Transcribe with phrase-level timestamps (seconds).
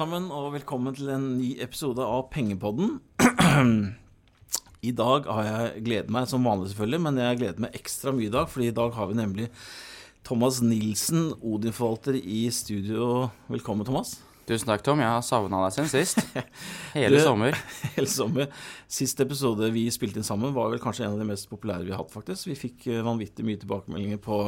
[0.00, 2.94] sammen, og velkommen til en ny episode av Pengepodden.
[4.88, 8.14] I dag har jeg gledet meg, som vanlig selvfølgelig, men jeg har gledet meg ekstra
[8.16, 9.48] mye i dag, fordi i dag har vi nemlig
[10.24, 13.26] Thomas Nilsen, Odin-forvalter, i studio.
[13.52, 14.14] Velkommen, Thomas.
[14.48, 15.02] Tusen takk, Tom.
[15.04, 16.22] Jeg har savna deg siden sist.
[16.96, 17.60] Hele Du- sommer.
[17.98, 18.48] Hele sommer.
[18.90, 21.92] Siste episode vi spilte inn sammen, var vel kanskje en av de mest populære vi
[21.92, 22.48] har hatt, faktisk.
[22.48, 24.40] Vi fikk eh, vanvittig mye tilbakemeldinger på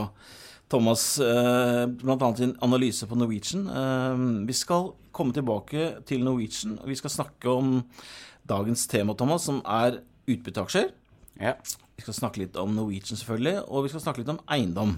[0.73, 3.67] Thomas, eh, blant annet en analyse på Norwegian.
[3.69, 7.85] Eh, vi skal komme tilbake til Norwegian, og vi skal snakke om
[8.49, 10.91] dagens tema, Thomas, som er utbytteaksjer.
[11.41, 11.55] Ja.
[11.97, 14.97] Vi skal snakke litt om Norwegian, selvfølgelig, og vi skal snakke litt om eiendom.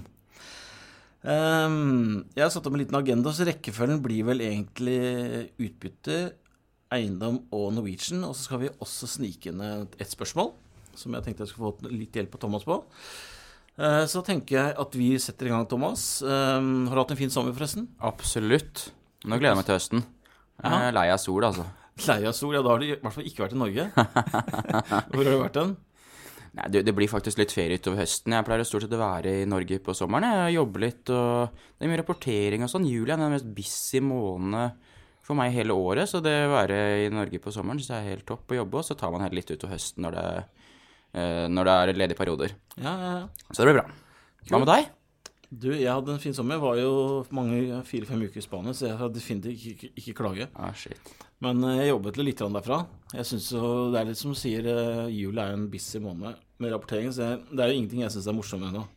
[1.25, 6.33] Ehm, jeg har satt opp en liten agenda, så rekkefølgen blir vel egentlig utbytte,
[6.93, 8.23] eiendom og Norwegian.
[8.23, 10.53] Og så skal vi også snike inn et spørsmål,
[10.95, 12.79] som jeg tenkte jeg skulle få litt hjelp av Thomas på.
[13.77, 16.21] Eh, Så tenker jeg at vi setter i gang, Thomas.
[16.23, 17.87] Ehm, Har du hatt en fin sommer, forresten?
[17.99, 18.91] Absolutt.
[19.25, 20.05] Nå gleder jeg meg til høsten.
[20.63, 21.65] Jeg er lei av sol, altså.
[22.07, 22.53] Lei av sol?
[22.55, 23.89] Ja, da har du i hvert fall ikke vært i Norge.
[25.11, 25.75] Hvor har du vært hen?
[26.55, 28.31] Nei, det, det blir faktisk litt ferie utover høsten.
[28.31, 30.27] Jeg pleier stort sett å være i Norge på sommeren.
[30.45, 32.87] Jeg jobber litt, og det er mye rapportering og sånn.
[32.87, 34.71] Juli er den mest busy måneden
[35.25, 38.11] for meg hele året, så det å være i Norge på sommeren syns jeg er
[38.13, 40.54] helt topp å jobbe, og så tar man heller litt utover høsten når det, eh,
[41.15, 42.53] når det er ledige perioder.
[42.75, 43.49] Ja, ja, ja.
[43.51, 43.85] Så det blir bra.
[44.49, 44.89] Hva med deg?
[45.55, 46.57] Du, jeg hadde en fin sommer.
[46.57, 46.93] Jeg var jo
[47.35, 50.47] mange fire-fem uker i Spania, så jeg har definitivt ikke, ikke, ikke klage.
[50.57, 51.13] Ah, shit.
[51.43, 52.81] Men eh, jeg jobbet litt derfra.
[53.13, 54.69] Jeg synes jo, Det er litt som sier,
[55.13, 57.13] Jul er en busy måned med rapportering.
[57.15, 58.87] Så jeg, det er jo ingenting jeg syns er morsommere enn å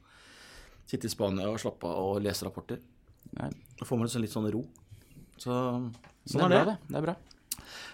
[0.88, 2.80] sitte i Spania og slappe av og lese rapporter.
[3.38, 4.64] Nei, Da får man liksom litt sånn ro.
[5.38, 6.78] Så det sånn er er bra, det.
[6.78, 6.92] det.
[6.94, 7.16] Det er bra.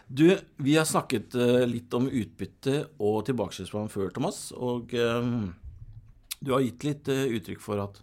[0.08, 4.46] Du, vi har snakket eh, litt om utbytte og tilbakeskuddsplan før, Thomas.
[4.52, 5.30] Og eh,
[6.40, 8.00] du har gitt litt eh, uttrykk for at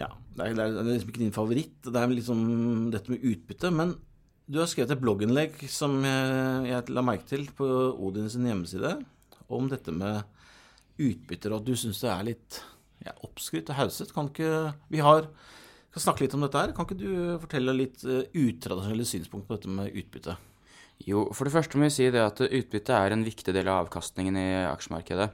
[0.00, 1.78] ja, det er, det er liksom ikke din favoritt.
[1.84, 2.42] Det er liksom
[2.94, 3.72] dette med utbytte.
[3.74, 3.94] Men
[4.48, 8.96] du har skrevet et blogginnlegg som jeg, jeg la merke til på Odin sin hjemmeside,
[9.52, 10.22] om dette med
[11.00, 12.62] utbytter, og at du syns det er litt
[13.04, 14.12] ja, oppskrytt og hauset.
[14.14, 15.28] Kan ikke Vi har
[15.92, 16.72] skal snakke litt om dette her.
[16.72, 17.12] Kan ikke du
[17.42, 20.38] fortelle litt eh, utradisjonelle synspunkt på dette med utbytte?
[21.02, 23.86] Jo, for det første må vi si det at utbytte er en viktig del av
[23.86, 25.30] avkastningen i aksjemarkedet.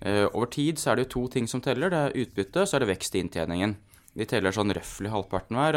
[0.00, 1.92] Eh, over tid så er det jo to ting som teller.
[1.92, 3.76] Det er utbytte, så er det vekst i inntjeningen.
[4.16, 5.76] De teller sånn røftlig halvparten hver,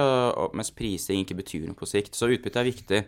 [0.56, 2.16] mens prising ikke betyr noe på sikt.
[2.16, 3.02] Så utbytte er viktig.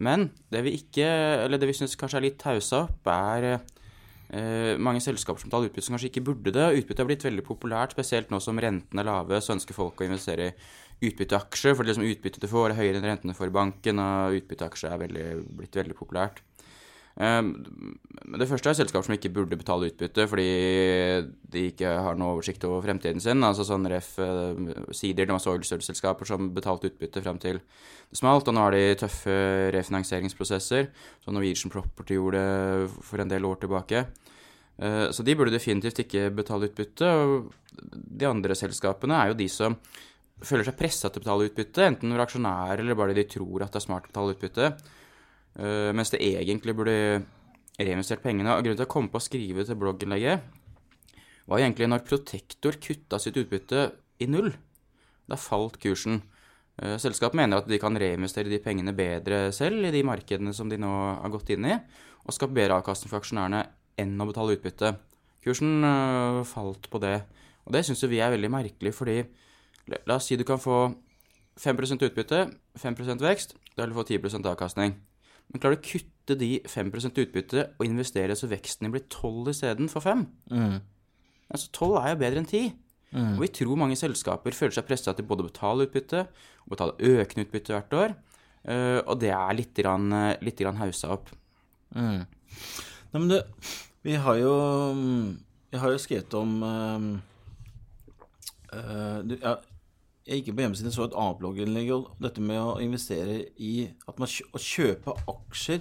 [0.00, 1.04] Men det vi ikke,
[1.44, 5.68] eller det vi syns kanskje er litt tausa opp, er eh, mange selskaper som taler
[5.68, 6.70] utbytte som kanskje ikke burde det.
[6.80, 10.08] Utbytte har blitt veldig populært, spesielt nå som rentene er lave, så ønsker folk å
[10.08, 10.56] investere i
[11.02, 15.04] utbytteaksjer, for liksom utbyttet du får er høyere enn rentene for banken, og utbytteaksjer er
[15.06, 16.42] veldig, blitt veldig populært.
[17.12, 17.50] Um,
[18.38, 20.46] det første er selskaper som ikke burde betale utbytte fordi
[21.52, 23.44] de ikke har noe oversikt over fremtiden sin.
[23.44, 24.56] Altså sånn ref uh,
[24.96, 28.96] Sider, det var oilstøtteselskaper som betalte utbytte frem til det smalt, og nå har de
[29.02, 29.34] tøffe
[29.76, 30.88] refinansieringsprosesser,
[31.24, 32.44] som Norwegian Property gjorde
[33.04, 34.06] for en del år tilbake.
[34.80, 37.12] Uh, så de burde definitivt ikke betale utbytte.
[37.12, 37.52] Og
[37.92, 39.76] de andre selskapene er jo de som
[40.46, 43.72] føler seg pressa til å betale utbytte, enten når aksjonærer eller bare de tror at
[43.74, 44.72] det er smart å betale utbytte.
[45.52, 46.96] Uh, mens det egentlig burde
[47.78, 48.54] reinvestert pengene.
[48.56, 50.44] Og grunnen til å komme på å skrive til blogginnlegget,
[51.50, 53.88] var egentlig når Protektor kutta sitt utbytte
[54.22, 54.52] i null.
[55.28, 56.22] Da falt kursen.
[56.80, 60.70] Uh, selskapet mener at de kan reinvestere de pengene bedre selv i de markedene som
[60.72, 61.78] de nå har gått inn i,
[62.22, 63.64] og skape bedre avkastning for aksjonærene
[64.00, 64.94] enn å betale utbytte.
[65.44, 67.18] Kursen uh, falt på det.
[67.66, 69.20] Og det syns vi er veldig merkelig, fordi
[69.90, 70.76] la, oss si du kan få
[71.60, 72.46] 5% utbytte,
[72.80, 74.94] 5 vekst, da vil du få 10% avkastning.
[75.52, 79.88] Men klarer du å kutte de 5% utbytte og investere så veksten blir 12 isteden
[79.92, 80.24] for 5?
[81.52, 82.72] Altså 12 er jo bedre enn 10.
[83.36, 86.22] Og vi tror mange selskaper føler seg pressa til både å betale utbytte
[86.64, 88.14] og betale økende utbytte hvert år.
[88.64, 90.08] Eh, og det er litt, grann,
[90.40, 91.28] litt grann hausa opp.
[91.92, 92.24] Nei,
[93.18, 93.36] men du,
[94.06, 94.54] vi har jo
[95.72, 97.00] Jeg har jo skrevet om eh,
[99.28, 99.58] du, ja,
[100.26, 103.88] Jeg gikk på hjemmesiden og så et annet blogginnlegg, om dette med å investere i
[104.06, 105.80] at man kjø, Å kjøpe aksjer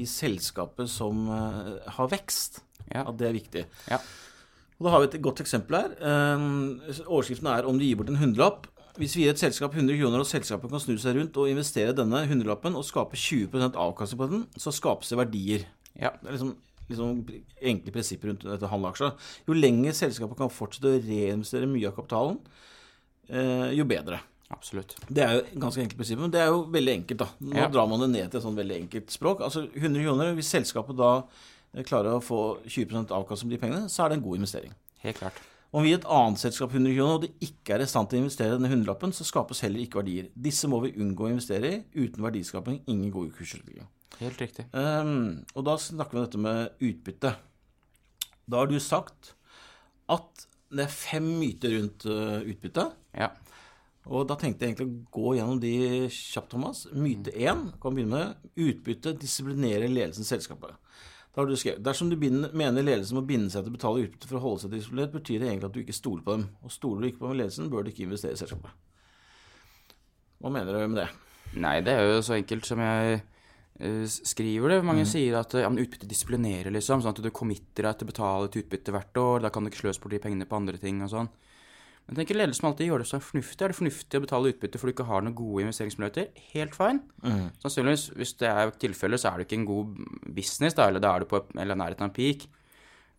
[0.00, 2.60] i selskaper som uh, har vekst.
[2.90, 3.06] Ja.
[3.06, 3.64] At det er viktig.
[3.90, 4.00] Ja.
[4.78, 5.96] Og Da har vi et godt eksempel her.
[6.00, 8.68] Uh, overskriften er om du gir bort en hundrelapp.
[9.00, 11.96] Hvis vi gir et selskap 100 kroner, og selskapet kan snu seg rundt og investere
[11.96, 15.68] denne hundrelappen og skape 20% avkastning på den, så skapes det verdier.
[15.94, 16.10] Ja.
[16.20, 16.56] Det er liksom,
[16.90, 17.22] liksom
[17.72, 19.14] enkle prinsipper rundt dette handleaksjer.
[19.48, 22.42] Jo lenger selskapet kan fortsette å reinvestere mye av kapitalen,
[23.30, 24.20] jo bedre.
[24.50, 24.96] Absolutt.
[25.06, 27.28] Det er jo ganske enkelt prinsipp, men det er jo veldig enkelt, da.
[27.40, 27.68] Nå Ja.
[27.70, 29.40] drar man det ned til et sånn veldig enkelt språk.
[29.46, 31.22] Altså 100 kroner, hvis selskapet da
[31.74, 34.74] eh, klarer å få 20% avkastning på de pengene, så er det en god investering.
[35.04, 35.38] Helt klart.
[35.72, 38.18] Om vi i et annet selskap 100 kroner, og det ikke er i stand til
[38.18, 40.26] å investere denne hundrelappen, så skapes heller ikke verdier.
[40.34, 41.84] Disse må vi unngå å investere i.
[41.94, 43.86] Uten verdiskaping, ingen gode kursutvikling.
[44.18, 44.66] Helt riktig.
[44.74, 47.36] Um, og da snakker vi om dette med utbytte.
[48.50, 49.34] Da har du sagt
[50.10, 52.86] at det er fem myter rundt uh, utbytte.
[53.18, 53.30] Ja.
[54.10, 55.72] Og da tenkte jeg egentlig å gå gjennom de
[56.14, 56.84] kjapt, Thomas.
[56.96, 58.52] Myte én kan begynne med.
[58.58, 60.78] Utbytte disiplinerer ledelsen i selskapet.
[61.30, 64.06] Da har du skrevet Dersom du binder, mener ledelsen må binde seg til å betale
[64.06, 66.46] utbytte for å holde seg disiplinert, betyr det egentlig at du ikke stoler på dem.
[66.64, 68.72] Og stoler du ikke på ledelsen, bør du ikke investere i selskapet.
[70.40, 71.10] Hva mener du med det?
[71.60, 73.20] Nei, det er jo så enkelt som jeg
[73.80, 74.84] skriver det.
[74.84, 75.10] Mange Mm.
[75.10, 77.00] sier at ja, men utbytte disiplinerer, liksom.
[77.02, 79.40] Sånn at du committer deg til å betale et utbytte hvert år.
[79.42, 81.28] Da kan du ikke sløse bort de pengene på andre ting og sånn.
[82.08, 83.62] Men jeg tenker ledelsen alltid gjør det som er fornuftig.
[83.62, 86.28] Er det fornuftig å betale utbytte fordi du ikke har noen gode investeringsmuligheter?
[86.52, 87.00] Helt fine.
[87.22, 87.50] Mm.
[87.62, 89.86] Sannsynligvis, hvis det er tilfellet, så er det ikke en god
[90.34, 92.48] business, da, eller da er du på eller nærheten av en peak.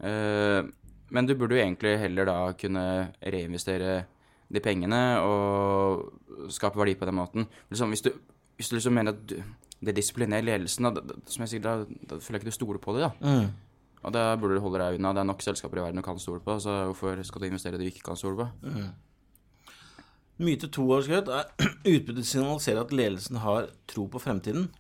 [0.02, 0.68] Uh,
[1.12, 2.86] men du burde jo egentlig heller da kunne
[3.22, 4.06] reinvestere
[4.52, 7.48] de pengene og skape verdi på den måten.
[7.72, 8.12] Liksom, hvis, du,
[8.58, 9.38] hvis du liksom mener at du,
[9.82, 12.82] det disiplinerer ledelsen, da, da, som jeg sier, da, da føler jeg ikke du stoler
[12.82, 13.14] på det, da.
[13.26, 13.72] Mm.
[14.02, 15.14] Og da burde du holde deg unna.
[15.14, 17.78] Det er nok selskaper i verden du kan stole på, så hvorfor skal du investere
[17.78, 18.78] i det du ikke kan stole på?
[20.42, 21.50] Myte to du skrevet, er
[21.96, 24.72] utbyttet signaliserer at ledelsen har tro på fremtiden.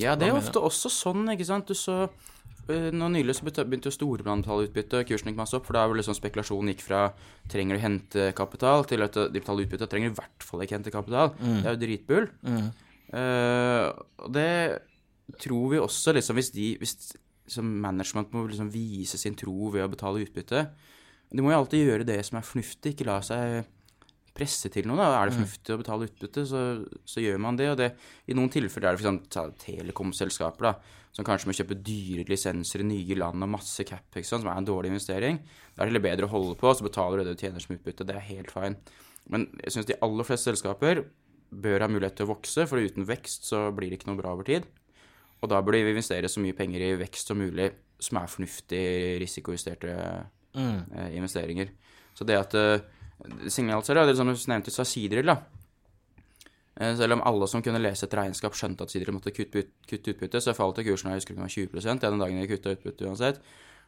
[0.00, 1.68] Ja, det er ofte også sånn, ikke sant.
[1.68, 5.68] Du så øh, Nå nylig så begynte jo Storebrand å utbytte, kursen gikk masse opp,
[5.68, 7.02] for da var liksom spekulasjonen gikk fra
[7.52, 10.78] trenger du hente kapital, til at de betaler utbytte, trenger du i hvert fall ikke
[10.80, 11.36] hente kapital.
[11.36, 12.32] Det er jo dritbull.
[12.48, 12.72] Eh,
[13.12, 14.48] og det
[15.40, 16.96] tror vi også, liksom, hvis de hvis
[17.50, 20.64] som management må liksom vise sin tro ved å betale utbytte
[21.34, 23.64] De må jo alltid gjøre det som er fornuftig, ikke la seg
[24.34, 24.98] presse til noe.
[24.98, 25.20] da.
[25.20, 26.60] Er det fornuftig å betale utbytte, så,
[27.06, 27.68] så gjør man det.
[27.70, 27.88] Og det,
[28.26, 29.58] i noen tilfeller er det f.eks.
[29.62, 30.72] telekomselskaper da,
[31.14, 34.66] som kanskje må kjøpe dyre lisenser i nye land og masse capex, som er en
[34.66, 35.38] dårlig investering.
[35.74, 37.76] Da er det heller bedre å holde på, så betaler du det du tjener som
[37.76, 38.06] utbytte.
[38.08, 38.98] Det er helt fine.
[39.30, 41.04] Men jeg syns de aller fleste selskaper
[41.62, 44.34] bør ha mulighet til å vokse, for uten vekst så blir det ikke noe bra
[44.34, 44.66] over tid.
[45.42, 47.68] Og da burde vi investere så mye penger i vekst som mulig,
[48.00, 48.84] som er fornuftig
[49.22, 49.96] risikojusterte
[50.56, 51.72] eh, investeringer.
[52.16, 52.86] Så det at eh,
[53.48, 55.36] signaliserer, det er som du nevnte sa Sidril, da.
[56.80, 60.14] Eh, Selv om alle som kunne lese et regnskap, skjønte at Sidril måtte kutte, kutte
[60.14, 63.42] utbytte, så falt kursen jeg husker det var 20 den dagen de kutta utbytte uansett.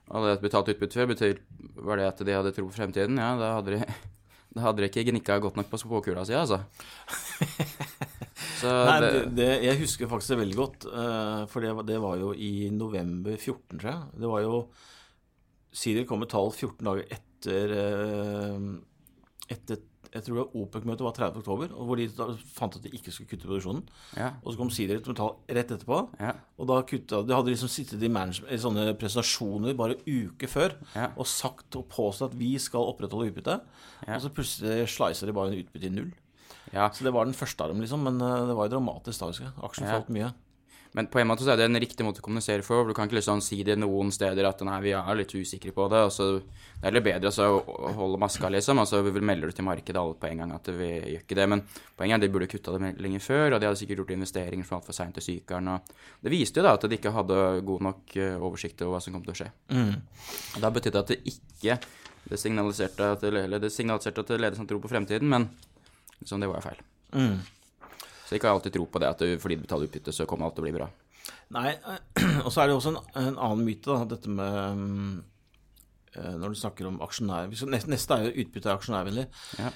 [0.07, 1.41] Og det at betalt utbytte før, betyr,
[1.83, 3.19] var det at de hadde tro på fremtiden?
[3.19, 3.89] Ja, da hadde de,
[4.63, 6.63] hadde de ikke gnikka godt nok på spåkula si, altså.
[8.57, 12.17] Så Nei, det, det, jeg husker faktisk det veldig godt, eh, for det, det var
[12.21, 14.21] jo i november 14, tror jeg.
[14.23, 14.61] Det var jo
[15.77, 18.69] Siril kom med tall 14 dager etter, eh,
[19.53, 19.83] etter
[20.17, 21.41] Jeg tror OPEC-møtet var 30.
[21.43, 22.07] oktober, og hvor de
[22.57, 23.83] fant at de ikke skulle kutte produksjonen.
[24.17, 27.53] ja, Og så kom Sider et tall rett etterpå, ja, og da kutta De hadde
[27.53, 31.11] liksom sittet i, i sånne presentasjoner bare uke før Ja.
[31.17, 33.61] og sagt og påstått at vi skal opprettholde utbytte,
[34.09, 36.13] og så plutselig slicer de bare en utbytte i null.
[36.73, 36.89] ja.
[36.91, 38.03] Så det var den første av dem, liksom.
[38.03, 39.55] Men eh, det var jo dramatisk da, husker jeg.
[39.63, 40.33] Aksjen falt mye.
[40.97, 42.81] Men på en måte så er det en riktig måte å kommunisere for.
[42.81, 45.75] for Du kan ikke liksom si det noen steder at nei, vi er litt usikre
[45.77, 45.99] på det.
[46.09, 46.29] Altså,
[46.81, 48.81] Det er litt bedre altså, å holde maska, liksom.
[48.81, 51.37] Altså, så vi melder det til markedet alle på en gang at vi gjør ikke
[51.37, 51.47] det.
[51.53, 51.63] Men
[51.97, 54.69] poenget er at de burde kutta det lenger før, og de hadde sikkert gjort investeringer
[54.69, 55.69] for altfor seint til sykelen.
[55.75, 59.03] Og det viste jo da at de ikke hadde god nok eh, oversikt over hva
[59.05, 59.51] som kom til å skje.
[59.77, 59.93] Mm.
[60.65, 61.77] Da betydde at det ikke
[62.27, 65.51] det signaliserte at, eller det signaliserte at ledelsen tror på fremtiden, men
[66.23, 66.83] liksom, det var jo feil.
[67.13, 67.37] Mm.
[68.27, 70.49] Så ikke har alltid tro på det at du, fordi du betaler utbytte, så kommer
[70.49, 70.91] alt til å bli bra.
[71.55, 75.17] Nei, eh, og så er det også en, en annen myte, da, dette med mm,
[76.17, 77.51] eh, Når du snakker om aksjonær...
[77.71, 79.27] Neste, er jo utbytte av aksjonærvennlig.
[79.61, 79.73] Ja.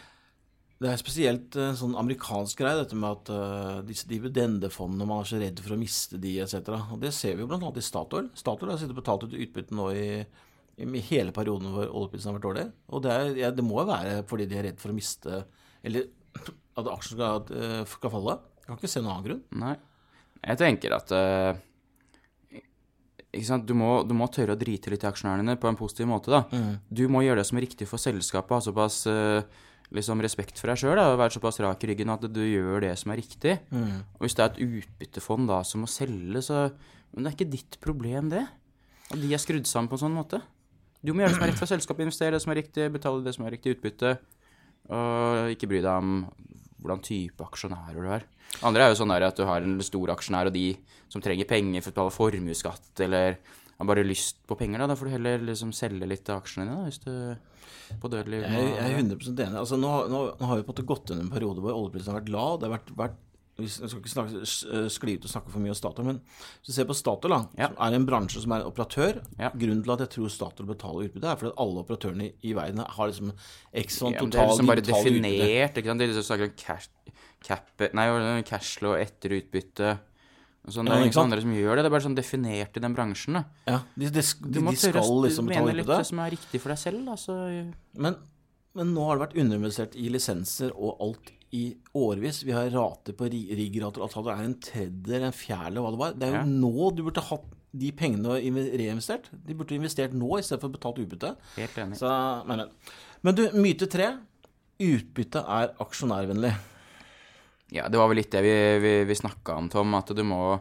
[0.80, 5.28] Det er spesielt en sånn amerikansk greie, dette med at uh, disse dividendefondene Man er
[5.28, 6.70] så redd for å miste de, etc.
[6.94, 8.30] Og det ser vi jo annet i Statoil.
[8.32, 10.06] Statoil har sittet og betalt ut utbytte nå i,
[10.80, 12.64] i hele perioden hvor oljeprisen har vært dårlig.
[12.88, 15.42] Og det, er, ja, det må jo være fordi de er redd for å miste
[15.84, 16.08] Eller
[16.78, 18.36] at aksjen skal, eh, skal falle.
[18.60, 19.42] Jeg kan ikke se noen annen grunn.
[19.60, 19.74] Nei.
[20.46, 21.66] Jeg tenker at eh?
[23.30, 26.32] Du, må, du må tørre å drite litt i aksjonærene dine på en positiv måte.
[26.34, 26.40] da.
[26.90, 28.56] Du må gjøre det som er riktig for selskapet.
[28.56, 29.44] Ha såpass eh,
[29.94, 32.90] liksom respekt for deg sjøl og være såpass rak i ryggen at du gjør det
[32.98, 33.54] som er riktig.
[33.70, 36.72] Og Hvis det er et utbyttefond da som må selge, så
[37.14, 38.44] Men det er ikke ditt problem, det.
[39.10, 40.38] At de er skrudd sammen på en sånn måte.
[41.02, 43.24] Du må gjøre det som er riktig for selskapet, investere det som er riktig, betale
[43.24, 44.12] det som er riktig utbytte.
[44.90, 46.12] Og ikke bry deg om
[46.80, 48.26] hvordan type aksjonærer du er.
[48.66, 50.72] Andre er jo sånn at du har en stor aksjonær, og de
[51.12, 53.38] som trenger penger for å betale formuesskatt, eller
[53.80, 56.66] har bare lyst på penger, da, da får du heller liksom selge litt av aksjene
[56.66, 59.58] dine, da, hvis du på dødelig jeg er 100 enig.
[59.58, 62.12] Altså, nå, nå, nå har vi på en måte gått gjennom en periode hvor oljeprisen
[62.12, 62.58] har vært lav.
[62.60, 63.18] Det har vært, vært
[63.60, 64.64] Vi skal ikke snakke, s-
[64.96, 67.68] skli ut og snakke for mye om Statoil, men hvis du ser på Statoil, Ja.
[67.68, 69.50] som er en bransje som er en operatør Ja.
[69.50, 72.52] Grunnen til at jeg tror Statoil betaler utbytte, er fordi at alle operatørene i, i
[72.54, 73.32] verden har liksom
[73.74, 75.04] Exxon Ja, men det er liksom bare utbytte.
[75.04, 75.74] definert.
[75.76, 75.98] ikke sant?
[76.00, 76.88] De liksom snakker om cash,
[77.42, 79.98] cap, nei, cashflow etter utbytte.
[80.66, 81.82] Og sånn, det er ikke ingen andre som gjør det.
[81.82, 83.32] Det er bare sånn definert i den bransjen.
[83.32, 83.44] da.
[83.66, 86.30] Ja, de, de, de, Du må de tørre å liksom mene litt det som er
[86.36, 87.06] riktig for deg selv.
[87.06, 87.72] da.
[87.96, 88.16] Men,
[88.74, 91.64] men nå har det vært underinvestert i lisenser og alt i
[91.98, 92.42] årevis.
[92.46, 96.12] Vi har rater på riggrater, altså det er en tredjedel, en fjerdedel, hva det var.
[96.14, 96.44] Det er jo Ja.
[96.44, 98.40] nå du burde hatt de pengene du har
[98.78, 99.28] reinvestert.
[99.32, 101.36] De burde investert nå i stedet for betalt utbytte.
[101.56, 101.98] Helt enig.
[101.98, 102.10] Så,
[102.46, 102.68] men, men.
[103.22, 104.18] men du, myte tre.
[104.80, 106.54] Utbytte er aksjonærvennlig.
[107.70, 109.94] Ja, det var vel litt det vi, vi, vi snakka om, Tom.
[109.94, 110.58] At du må,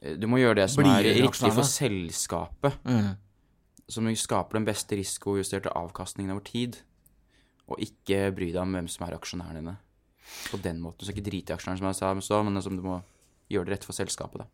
[0.00, 2.78] du må gjøre det som Blir er riktig for selskapet.
[3.88, 6.80] Som skaper den beste risikojusterte avkastningen over tid.
[7.68, 9.76] Og ikke bry deg om hvem som er aksjonærene dine.
[10.50, 10.98] På den måten.
[10.98, 13.02] Du skal ikke drite i aksjene, som jeg sa, men så- men som du må
[13.50, 14.38] gjøre det rett for selskapet.
[14.38, 14.44] da.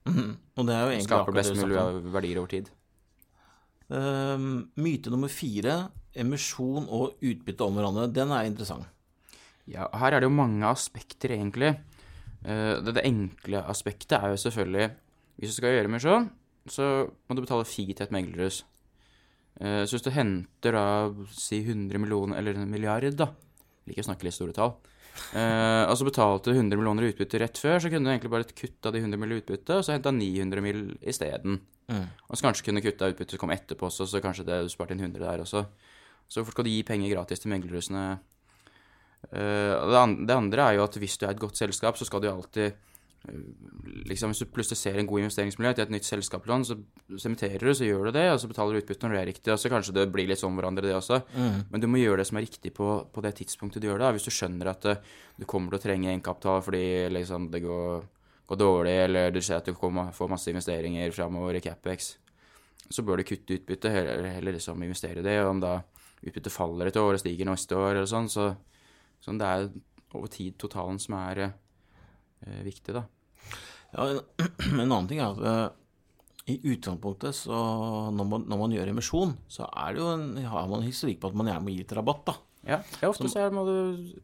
[0.57, 2.71] Og det er jo egentlig Skaper best mulig verdier over tid.
[3.91, 4.39] Uh,
[4.79, 5.91] myte nummer fire.
[6.15, 8.09] Emisjon og utbytte om hverandre.
[8.13, 8.87] Den er interessant.
[9.71, 11.77] Ja, her er det jo mange aspekter, egentlig.
[12.45, 14.91] Uh, Det, det enkle aspektet er jo selvfølgelig
[15.39, 16.31] Hvis du skal gjøre emisjon,
[16.69, 18.63] så må du betale fee til et meglerhus.
[19.61, 20.85] Uh, Så hvis du henter da
[21.33, 23.31] si 100 millioner, eller en milliard, da
[23.89, 24.75] Liker å snakke litt store tall.
[25.31, 28.33] Eh, og så betalte du 100 millioner i utbytte rett før, så kunne du egentlig
[28.33, 29.37] bare kutta de 100 mill.
[29.37, 30.83] i utbytte, og så henta 900 mill.
[31.03, 31.61] isteden.
[31.91, 34.95] Og så kanskje kunne kutta utbyttet som kom etterpå også, så kanskje det du sparte
[34.95, 35.65] inn 100 der også.
[36.31, 38.21] Så hvorfor skal du gi penger gratis til meglerhusene?
[39.33, 42.07] Eh, det, an det andre er jo at hvis du er et godt selskap, så
[42.07, 42.79] skal du alltid
[44.09, 46.77] liksom Hvis du plutselig ser en god investeringsmulighet i et nytt selskapslån, så
[47.21, 49.53] sementerer du, så gjør du det, og så betaler du utbytte når det er riktig.
[49.53, 51.21] Og så kanskje det blir litt sånn hverandre, det også.
[51.71, 54.15] Men du må gjøre det som er riktig på, på det tidspunktet du gjør det.
[54.17, 55.05] Hvis du skjønner at eh,
[55.37, 58.09] du kommer til å trenge egenkapital fordi liksom, det går,
[58.49, 62.15] går dårlig, eller du ser at du kommer, får masse investeringer framover i Capex,
[62.91, 65.37] så bør du kutte utbytte, heller, heller liksom investere i det.
[65.45, 65.77] Og om da
[66.25, 68.55] utbyttet faller et år og stiger neste år, eller sånn, så
[69.21, 69.69] sånn det er
[70.17, 71.59] over tid totalen som er eh,
[72.65, 73.05] viktig, da.
[73.95, 74.21] Ja, en,
[74.81, 77.57] en annen ting er at eh, i utgangspunktet, så
[78.15, 81.31] når man, når man gjør emisjon, så er det jo en, har man historikk på
[81.31, 82.37] at man gjerne må gi litt rabatt, da.
[82.67, 83.75] Ja, ja ofte så er, må du,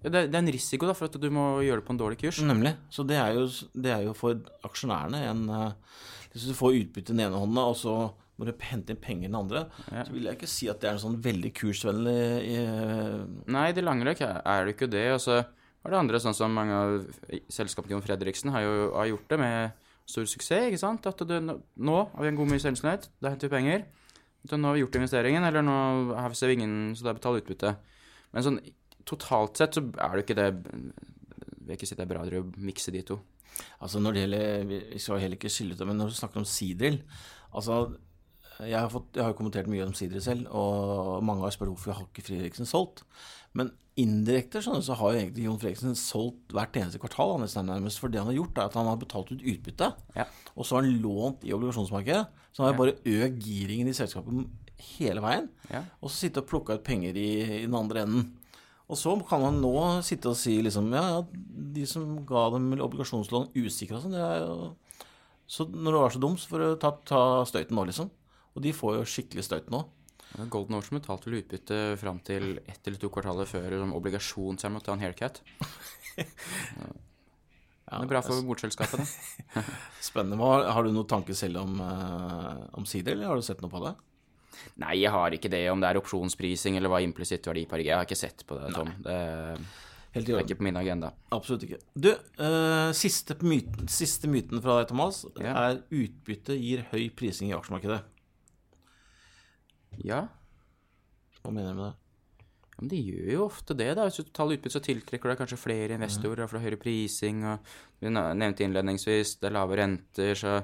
[0.02, 2.00] det, er- det er en risiko da, for at du må gjøre det på en
[2.02, 2.40] dårlig kurs.
[2.44, 2.74] Nemlig.
[2.92, 5.98] Så det er jo, det er jo for aksjonærene en eh,
[6.34, 7.94] Hvis du får utbytte den ene hånda, og så
[8.36, 10.90] må du hente inn penger i den andre, så vil jeg ikke si at det
[10.90, 12.18] er en sånn veldig kursvennlig
[12.58, 13.22] eh,
[13.54, 15.06] Nei, i det lange løp er er det ikke det.
[15.86, 16.94] Og er det andre, sånn som mange av
[17.54, 20.64] selskapene til Fredriksen har jo har gjort det med stor suksess.
[20.66, 21.06] ikke sant?
[21.06, 23.84] At det, nå har vi en god mye selvsynlighet, da henter vi penger.
[24.50, 25.76] Så nå har vi gjort investeringen, eller nå
[26.18, 27.76] har vi ingen, så da betaler utbytte.
[28.34, 28.58] Men sånn
[29.06, 32.42] totalt sett så er det ikke det Jeg vil ikke si det er bra å
[32.66, 33.20] mikse de to.
[33.78, 36.42] Altså når det gjelder Vi skal heller ikke skille ut det, men når du snakker
[36.42, 36.98] om Sidril
[37.54, 37.94] Altså,
[38.58, 41.94] jeg har, fått, jeg har kommentert mye om Sidril selv, og mange har spurt hvorfor
[41.94, 43.04] har ikke Fredriksen solgt.
[43.56, 48.00] Men indirekte sånn, så har jo egentlig Jon Fredriksen solgt hvert eneste kvartal, nesten nærmest.
[48.02, 50.26] For det han har gjort, er at han har betalt ut utbytte, Ja.
[50.54, 52.26] og så har han lånt i obligasjonsmarkedet.
[52.52, 54.46] Så han har bare økt giringen i selskapet
[54.98, 55.84] hele veien, Ja.
[56.02, 58.34] og så sitte og plukke ut penger i, i den andre enden.
[58.88, 62.68] Og så kan han nå sitte og si liksom Ja, ja, de som ga dem
[62.78, 64.76] obligasjonslån usikra sånn, det er jo
[65.48, 68.10] Så når du var så dum, så får du ta, ta støyten nå, liksom.
[68.56, 69.84] Og de får jo skikkelig støyt nå.
[70.52, 74.78] Golden Ocean betalte vel utbytte fram til ett eller to kvartaler før som obligasjon, til
[74.78, 75.42] å ta en haircut.
[77.86, 79.62] Ja, det er bra for bortselskapet, det.
[80.08, 80.42] Spennende.
[80.42, 83.78] Har du noen tanker selv om, uh, om Sider, eller har du sett noe på
[83.84, 83.92] det?
[84.82, 87.92] Nei, jeg har ikke det, om det er opsjonsprising eller hva implisitt verdi per G.
[87.92, 88.90] Jeg har ikke sett på det, Tom.
[89.06, 89.20] Det
[90.16, 91.10] Helt i er ikke på min agenda.
[91.36, 91.78] Absolutt ikke.
[91.92, 92.08] Du,
[92.40, 95.54] uh, siste, myten, siste myten fra deg, Thomas, Ja.
[95.68, 98.00] er utbytte gir høy prising i aksjemarkedet.
[100.04, 100.26] Ja,
[101.42, 101.94] Hva mener du med det?
[102.76, 104.04] men de gjør jo ofte det, da.
[104.04, 107.70] Hvis du tar utbytte, så tiltrekker det kanskje flere investorer, og får høyere prising, og
[108.02, 110.58] du nevnte innledningsvis, det er lave renter, så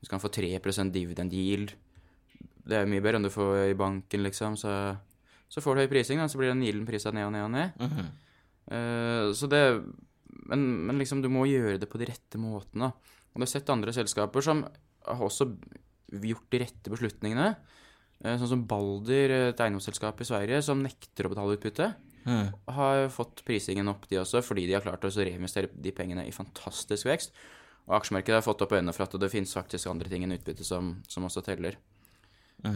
[0.00, 0.56] du kan få 3
[0.94, 1.74] dividend yield.
[2.40, 4.96] Det er mye bedre enn du får i banken, liksom, så,
[5.44, 7.52] så får du høy prising, da, så blir den yielden prisa ned og ned og
[7.52, 8.08] ned.
[8.72, 9.62] Eh, så det
[10.48, 12.88] men, men liksom, du må gjøre det på de rette måtene.
[12.88, 14.64] Og du har sett andre selskaper som
[15.04, 15.50] har også
[16.08, 17.50] gjort de rette beslutningene.
[18.24, 21.92] Eh, Sånn som Balder, et eiendomsselskap i Sverige, som nekter å betale utbytte.
[22.74, 26.34] Har fått prisingen opp, de også, fordi de har klart å reinvestere de pengene i
[26.34, 27.32] fantastisk vekst.
[27.88, 30.66] Og aksjemarkedet har fått opp øynene for at det finnes faktisk andre ting enn utbytte
[30.66, 31.78] som, som også teller.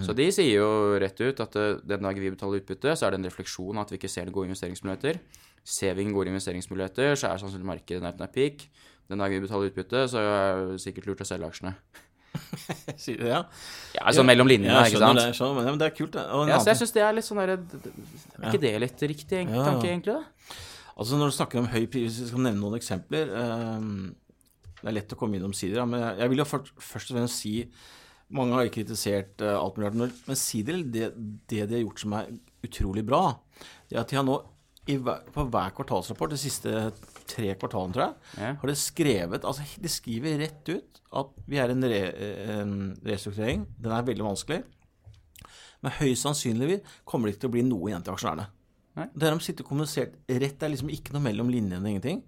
[0.07, 3.11] Så de sier jo rett ut at eh, den dagen vi betaler utbytte, så er
[3.11, 5.19] det en refleksjon at vi ikke ser gode investeringsmuligheter.
[5.67, 8.69] Ser vi ingen gode investeringsmuligheter, så er sannsynligvis markedet nær peak.
[9.11, 11.75] Den dagen vi betaler utbytte, så er det sikkert lurt å selge aksjene.
[13.03, 13.43] Sier du det, ja?
[13.97, 15.19] Ja, altså mellom linjene, Ja, jeg ikke sant?
[15.21, 16.25] det, jeg skjønner, men, ja, men det er kult, det.
[16.33, 18.73] Og en Ja, så annen jeg syns det er litt sånn derre Er ikke det
[18.81, 19.65] litt riktig egentlig, Ja.
[19.69, 20.15] tanke, egentlig?
[20.17, 20.57] da?
[20.97, 24.15] Altså Når du snakker om høy pris, hvis jeg skal nevne noen eksempler ehm,
[24.83, 27.11] Det er lett å komme innom omsider, ja, men jeg, jeg vil jo først, først
[27.13, 27.55] og fremst si
[28.33, 31.11] Mange har jo kritisert eh, alt mulig rart, men- men Sidel, det,
[31.53, 32.31] det de har gjort som er
[32.65, 33.37] utrolig bra,
[33.91, 34.39] det er at de har nå
[34.89, 36.73] i, hver- på hver kvartalsrapport, de siste
[37.33, 38.53] tre kvartalene, tror jeg, Ja.
[38.61, 42.01] har de skrevet Altså, de skriver rett ut at vi er en, re,
[42.61, 42.75] en
[43.05, 43.67] restrukturering.
[43.81, 44.63] Den er veldig vanskelig.
[45.83, 48.47] Men høyst sannsynlig kommer det ikke til å bli noe igjen til aksjonærene.
[48.97, 49.07] Nei.
[49.17, 50.59] Det har de sittet kommunisert rett.
[50.61, 52.21] Det er liksom ikke noe mellom linjene, ingenting.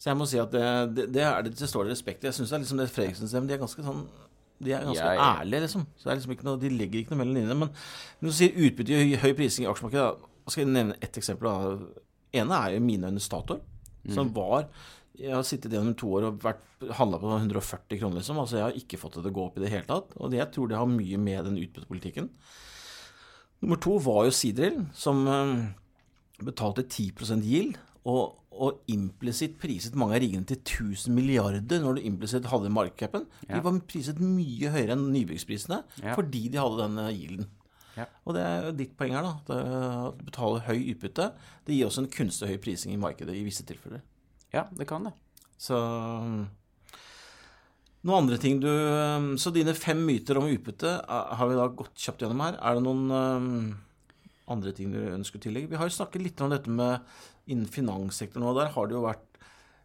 [0.00, 0.64] Så jeg må si at det,
[0.96, 2.24] det, det, er det, det står det respekt.
[2.26, 4.04] Jeg syns liksom det Fredriksens dem, de er ganske sånn
[4.60, 5.28] de er ganske Ja, ja.
[5.40, 5.86] ærlige, liksom.
[5.96, 7.56] Så det er liksom ikke noe, De legger ikke noe mellom linjene.
[7.62, 7.70] Men
[8.20, 11.48] når du sier utbytte i høy, prising i aksjemarkedet, da, skal jeg nevne ett eksempel.
[11.48, 12.02] Da.
[12.42, 13.62] ene er i mine øyne Statoil,
[14.08, 14.68] som var
[15.20, 16.44] Jeg har sittet gjennom to år og
[16.96, 18.38] handla på 140 kroner, liksom.
[18.40, 20.14] Altså jeg har ikke fått det til å gå opp i det hele tatt.
[20.16, 22.30] Og det, jeg tror det har mye med den utbyttepolitikken.
[23.60, 25.66] Nummer to var jo Sidrill, som eh,
[26.46, 27.76] betalte 10 yield,
[28.08, 33.26] og, og implisitt priset mange av riggene til 1000 milliarder når du implisitt hadde markedcapen.
[33.44, 33.58] Ja.
[33.58, 36.14] De var priset mye høyere enn nybyggsprisene Ja.
[36.16, 37.50] fordi de hadde denne gilden.
[37.98, 38.06] Ja.
[38.24, 39.34] Og det er ditt poeng her, da.
[39.40, 41.32] At du betaler høy utbytte.
[41.66, 44.04] Det gir også en kunstig høy prising i markedet i visse tilfeller.
[44.54, 45.14] Ja, det kan det.
[45.60, 45.76] Så
[48.00, 48.70] Noen andre ting du
[49.40, 52.56] Så dine fem myter om utbytte eh, har vi da gått kjapt gjennom her.
[52.56, 53.74] Er det noen eh,
[54.50, 55.70] andre ting du ønsker å tillegge?
[55.72, 57.04] Vi har jo snakket litt om dette med
[57.50, 59.26] innen finanssektoren, og der har det jo vært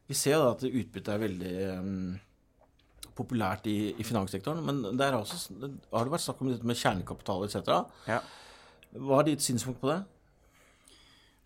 [0.05, 1.91] Vi ser jo da at utbytte er veldig eh,
[3.15, 5.55] populært i, i finanssektoren, men der er også,
[5.93, 7.71] har det vært snakk om dette med kjernekapital etc.
[8.09, 8.19] Ja.
[8.95, 10.01] Hva er ditt synspunkt på det?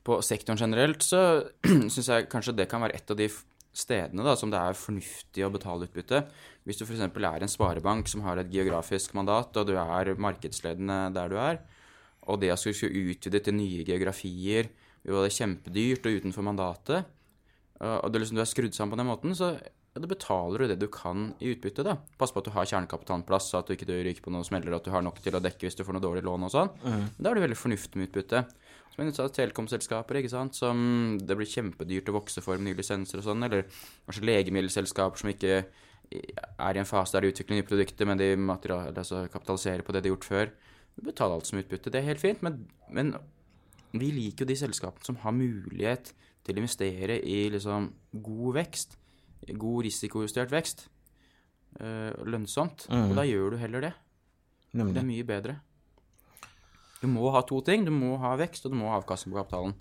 [0.05, 1.21] På sektoren generelt så
[1.93, 3.29] syns jeg kanskje det kan være et av de
[3.79, 6.23] stedene da, som det er fornuftig å betale utbytte.
[6.65, 7.05] Hvis du f.eks.
[7.05, 11.61] er en sparebank som har et geografisk mandat, og du er markedsledende der du er,
[12.29, 14.69] og det å skulle utvide til nye geografier
[15.05, 17.15] vil være kjempedyrt og utenfor mandatet,
[17.79, 19.53] og du, det liksom, du er skrudd sammen på den måten, så
[19.99, 21.83] ja, da betaler du det du kan i utbytte.
[21.83, 21.97] da.
[22.17, 24.71] Pass på at du har kjernekapitalen plass, så at du ikke ryker på noen smeller,
[24.77, 26.71] at du har nok til å dekke hvis du får noe dårlig lån og sånn.
[27.17, 28.45] Da er det veldig fornuftig med utbytte.
[28.93, 32.79] Som en av telekomselskaper, ikke sant, som det blir kjempedyrt å vokse for med nye
[32.79, 33.67] lisenser og sånn, eller
[34.07, 35.59] kanskje legemiddelselskaper som ikke
[36.09, 40.03] er i en fase der de utvikler nye produkter, men de altså kapitaliserer på det
[40.03, 40.55] de har gjort før.
[40.95, 41.91] Du betaler alt som utbytte.
[41.91, 43.13] Det er helt fint, men, men
[43.91, 46.13] vi liker jo de selskapene som har mulighet
[46.45, 47.91] til å investere i liksom
[48.25, 48.98] god vekst.
[49.47, 50.87] God risikojustert vekst.
[51.79, 52.87] øh, lønnsomt.
[52.89, 53.93] Og da gjør du heller det.
[54.73, 55.59] Det er mye bedre.
[57.01, 57.85] Du må ha to ting.
[57.85, 59.73] Du må ha vekst, og du må ha avkastning på kapitalen.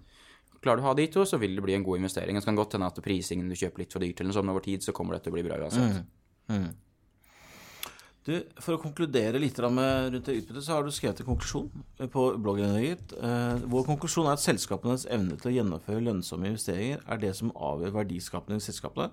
[0.63, 2.35] Klarer du å ha de to, så vil det bli en god investering.
[2.37, 4.61] Det kan godt hende at prisingen du kjøper litt for dyrt, eller noe sånt over
[4.61, 6.05] tid, så kommer det til å bli bra uansett.
[8.29, 11.71] Du, For å konkludere litt med rundt det utbyttet, så har du skrevet en konklusjon
[12.13, 12.91] på bloggen din.
[12.91, 13.13] Gitt.
[13.17, 17.53] Eh, vår konklusjon er at selskapenes evne til å gjennomføre lønnsomme investeringer er det som
[17.55, 19.09] avgjør verdiskapningen i selskapene.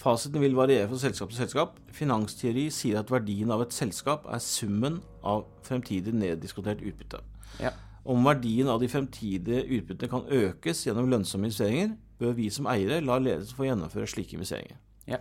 [0.00, 1.74] Fasiten vil variere fra selskap til selskap.
[1.92, 7.20] Finansteori sier at verdien av et selskap er summen av fremtidig neddiskutert utbytte.
[7.60, 7.74] Ja.
[8.08, 13.02] Om verdien av de fremtidige utbyttene kan økes gjennom lønnsomme investeringer, bør vi som eiere
[13.04, 14.80] la ledelsen få gjennomføre slike investeringer.
[15.10, 15.20] Ja.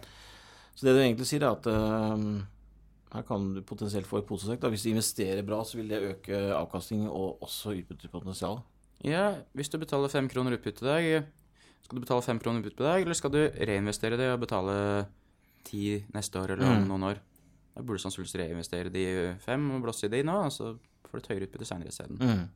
[0.75, 2.39] Så det du egentlig sier, er at uh,
[3.11, 4.63] her kan du potensielt få et positivt.
[4.63, 8.61] Hvis du investerer bra, så vil det øke avkastningen og også utbyttepotensial.
[9.03, 11.27] Ja, hvis du betaler fem kroner utbytte i dag,
[11.85, 14.75] skal du betale fem kroner i dag, eller skal du reinvestere det og betale
[15.67, 17.23] ti neste år eller om noen år?
[17.75, 19.05] Da burde du sannsynligvis reinvestere de
[19.43, 20.73] fem og blåse i de nå, og så
[21.09, 22.49] får du et høyere utbytte senere isteden.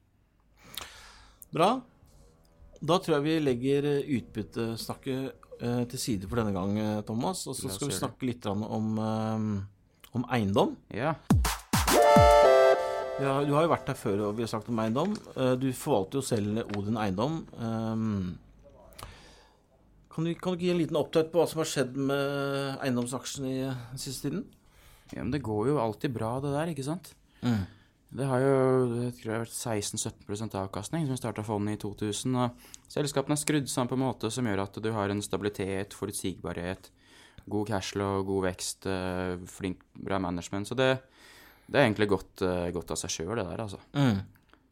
[1.53, 1.69] Bra.
[2.83, 3.85] Da tror jeg vi legger
[4.17, 7.45] utbyttesnakket eh, til side for denne gang, eh, Thomas.
[7.47, 8.65] Og så skal vi snakke litt om,
[8.99, 10.75] eh, om eiendom.
[10.91, 11.13] Ja.
[13.21, 15.13] Ja, du har jo vært her før, og vi har snakket om eiendom.
[15.61, 17.43] Du forvalter jo selv Odin eiendom.
[20.13, 23.49] Kan du, kan du gi en liten oppdatering på hva som har skjedd med eiendomsaksjene
[23.49, 24.43] i den siste tiden?
[25.13, 27.13] ja, men det går jo alltid bra, det der, ikke sant?
[28.13, 28.57] Det har jo
[28.99, 32.35] jeg tror det har vært 16-17% avkastning som starta fondet i 2000.
[32.37, 35.95] og Selskapene er skrudd sammen på en måte som gjør at du har en stabilitet,
[35.97, 36.91] forutsigbarhet,
[37.49, 40.69] god cashflow, god vekst, eh, flink, bra management.
[40.69, 40.91] Så det,
[41.65, 43.81] det er egentlig godt, eh, godt av seg sjøl, det der, altså.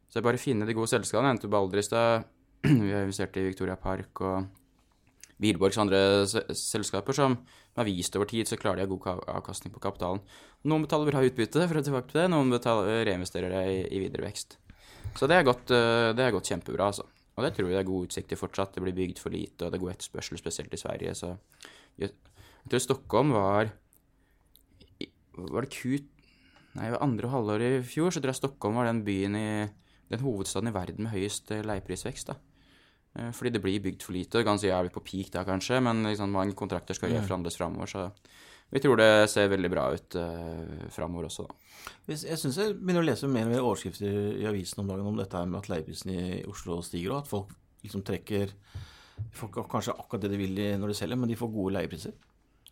[0.06, 1.32] Så det er bare finne de gode selskapene.
[1.32, 2.30] Jeg nevnte Baldristad,
[2.86, 4.46] vi har investert i Victoria Park og
[5.42, 7.36] Wihlborgs andre selskaper som
[7.76, 10.22] har vist over tid så klarer de å ha god avkastning på kapitalen.
[10.68, 14.02] Noen betaler bra utbytte, for å tilbake til det, noen betaler, reinvesterer det i, i
[14.04, 14.58] videre vekst.
[15.18, 17.08] Så det har gått, eh, det kjempebra, altså.
[17.32, 18.74] Og det tror jeg det er god utsikt til fortsatt.
[18.76, 21.14] Det blir bygd for lite, og det er god etterspørsel, spesielt i Sverige.
[21.16, 21.36] Så
[21.98, 22.12] Jeg
[22.68, 23.72] tror Stockholm var
[25.32, 25.98] Var det Q...
[26.74, 29.68] Nei, ved andre halvår i fjor så tror jeg Stockholm var den byen i
[30.08, 32.28] den hovedstaden i verden med høyest leieprisvekst.
[32.28, 32.36] da.
[33.14, 34.44] Eh, Fordi det blir bygd for lite.
[34.46, 38.08] Ganske vi på peak da, kanskje, men liksom, mange kontrakter skal reforhandles framover, så
[38.72, 41.56] vi tror det ser veldig bra ut uh, framover også, da.
[42.08, 45.18] Jeg syns jeg begynner å lese mer og mer overskrifter i avisen om dagen om
[45.18, 48.54] dette her med at leieprisen i Oslo stiger, og at folk liksom trekker
[49.18, 52.14] De får kanskje akkurat det de vil når de selger, men de får gode leiepriser.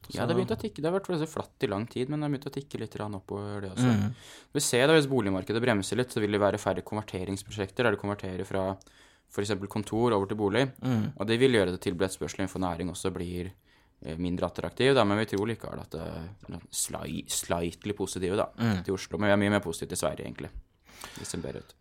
[0.08, 0.80] Ja, det har begynt å tikke.
[0.80, 3.60] Det har vært flatt i lang tid, men det har begynt å tikke litt oppover,
[3.60, 3.90] det også.
[3.92, 4.14] Mm.
[4.56, 8.00] Vi ser da Hvis boligmarkedet bremser litt, så vil det være færre konverteringsprosjekter der du
[8.00, 8.64] konverterer fra
[9.30, 9.52] f.eks.
[9.70, 10.64] kontor over til bolig.
[10.82, 11.12] Mm.
[11.16, 13.50] Og det vil gjøre det til etterspørselen for næring også blir
[14.02, 18.46] eh, mindre attraktiv, da, men vi tror likevel at det er sli, slightly positive da,
[18.58, 18.82] Mm.
[18.84, 19.18] til Oslo.
[19.18, 20.50] Men vi er mye mer positive til Sverige, egentlig.
[21.18, 21.74] Det ser bedre ut.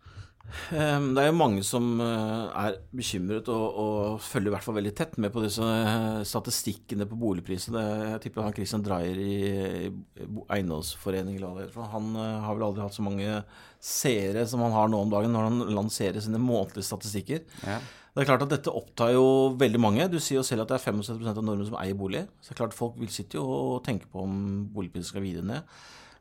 [0.74, 4.78] Ehm, Det er jo mange som eh, er bekymret og, og følger i hvert fall
[4.78, 7.84] veldig tett med på disse eh, statistikkene på boligprisene.
[8.14, 9.38] Jeg tipper han Christian Dreyer i
[9.86, 11.46] i Eiendomsforeningen
[11.94, 13.40] Han eh, har vel aldri hatt så mange
[13.80, 17.46] seere som han har nå om dagen når han lanserer sine månedlige statistikker.
[17.64, 17.78] Ja.
[18.10, 20.08] Det er klart at dette opptar jo veldig mange.
[20.10, 22.24] Du sier jo selv at det er 75% av nordmenn som eier bolig.
[22.42, 24.34] Så det er klart folk vil sitte jo og tenke på om
[24.74, 25.76] boligprisen skal videre ned.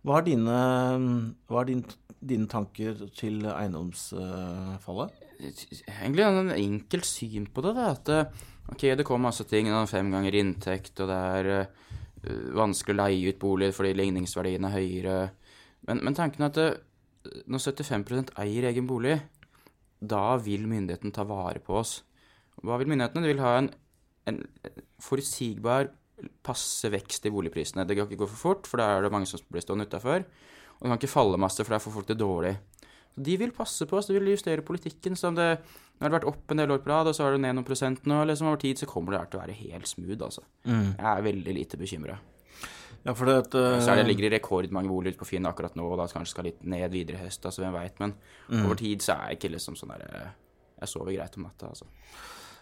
[0.05, 0.59] Hva er dine,
[1.49, 1.81] hva er din,
[2.19, 5.25] dine tanker til eiendomsfallet?
[5.39, 7.75] Egentlig en enkelt syn på det.
[7.83, 11.67] at eh, ok, det kommer masse ting, fem ganger inntekt, og det er eh,
[12.55, 15.17] vanskelig å leie ut bolig fordi ligningsverdien er høyere.
[15.87, 19.19] Men, men tanken er at eh, når 75 eier egen bolig,
[19.99, 21.99] da vil myndigheten ta vare på oss.
[22.63, 23.23] Hva vil myndighetene?
[23.23, 23.69] De vil ha en,
[24.31, 24.43] en
[25.03, 25.91] forutsigbar,
[26.49, 27.85] passe vekst i boligprisene.
[27.87, 30.25] Det kan ikke gå for fort, for da er det mange som blir stående utafor.
[30.79, 32.55] Og det kan ikke falle masse, for da får folk det dårlig.
[33.15, 35.15] Så De vil passe på oss, de vil justere politikken.
[35.17, 35.59] som det,
[35.99, 37.57] Nå har det vært opp en del år på rad, og så er det ned
[37.57, 38.21] noen prosent nå.
[38.29, 40.43] liksom Over tid så kommer det her til å være helt smooth, altså.
[40.65, 42.19] Jeg er veldig lite bekymra.
[43.05, 45.75] Ja, for det eh, Så er det ligger det rekordmange boliger ute på Finn akkurat
[45.75, 47.99] nå, og da kanskje skal litt ned videre i høst, altså hvem veit.
[47.99, 48.15] Men
[48.63, 50.31] over tid så er jeg ikke liksom sånn der eh,
[50.81, 51.87] Jeg sover greit om natta, altså.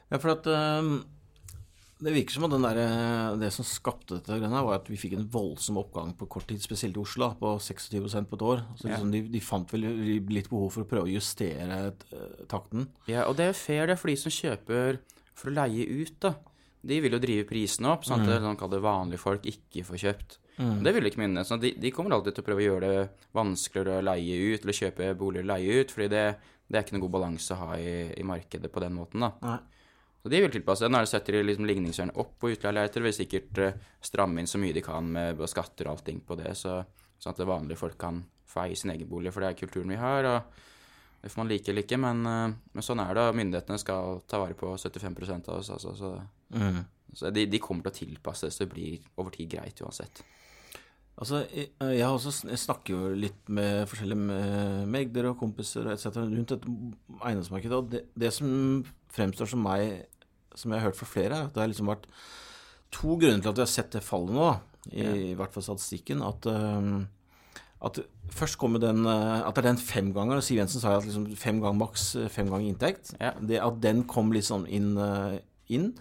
[0.10, 0.92] Ja, for at eh,
[1.98, 5.00] det virker som at den der, eh, det som skapte dette her, var at vi
[5.00, 8.62] fikk en voldsom oppgang på kort tid, spesielt i Oslo, på 26% på et år.
[8.78, 9.88] Så liksom, de, de fant vel
[10.30, 11.80] litt behov for å prøve å justere
[12.14, 12.86] uh, takten.
[13.10, 15.00] Ja, og det er fair, det, for de som kjøper
[15.38, 16.36] for å leie ut, da.
[16.88, 18.46] De vil jo drive prisene opp, sånn at mm.
[18.46, 20.38] sånn kaller vanlige folk ikke får kjøpt.
[20.58, 20.78] Mm.
[20.86, 23.26] Det vil ikke minne, Så de, de kommer alltid til å prøve å gjøre det
[23.38, 26.24] vanskeligere å leie ut, eller kjøpe boliger og leie ut, fordi det,
[26.70, 29.34] det er ikke noen god balanse å ha i, i markedet på den måten, da.
[29.42, 29.58] Nei.
[30.28, 31.08] Så de vil tilpasse det.
[31.08, 34.82] setter de liksom ligningsverden opp på utleieleiligheter, vil sikkert eh, stramme inn så mye de
[34.84, 36.82] kan med skatter og allting på det, så,
[37.16, 39.94] sånn at det vanlige folk kan få eie sin egen bolig, for det er kulturen
[39.94, 40.28] vi har.
[40.28, 43.24] og det får man like eller ikke, men, eh, men sånn er det.
[43.24, 45.70] og Myndighetene skal ta vare på 75% av oss.
[45.70, 46.12] Altså, så
[46.52, 46.84] Mm.
[47.14, 50.24] så de, de kommer til å tilpasse det, så det blir over tid greit uansett.
[51.18, 56.12] Altså, jeg, jeg, også, jeg snakker jo litt med forskjellige megder og kompiser etc.
[56.18, 56.68] rundt dette
[57.22, 58.84] eiendomsmarkedet, og det, det som
[59.16, 60.06] fremstår som meg,
[60.58, 62.10] som jeg har hørt fra flere, er at det har liksom vært
[62.94, 64.50] to grunner til at vi har sett det fallet nå,
[64.92, 66.24] i, i, i hvert fall statistikken.
[66.26, 67.08] At, um,
[67.84, 68.00] at
[68.34, 71.28] først kommer den øh, At det er den femgangeren, Siv Jensen sa jo at liksom
[71.38, 73.12] fem ganger maks øh, fem ganger inntekt.
[73.20, 73.36] Ja.
[73.38, 74.96] Det At den kom sånn inn,
[75.70, 75.92] inn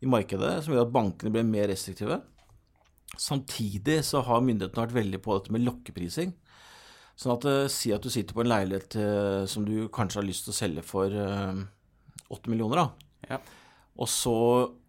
[0.00, 2.22] i markedet, som gjør at bankene ble mer restriktive.
[3.20, 6.32] Samtidig så har myndighetene vært veldig på dette med lokkeprising.
[7.18, 10.26] Sånn at eh, Si at du sitter på en leilighet eh, som du kanskje har
[10.26, 11.68] lyst til å selge for åtte
[12.34, 13.34] 8 millioner, da.
[13.34, 13.38] Ja.
[14.00, 14.34] Og så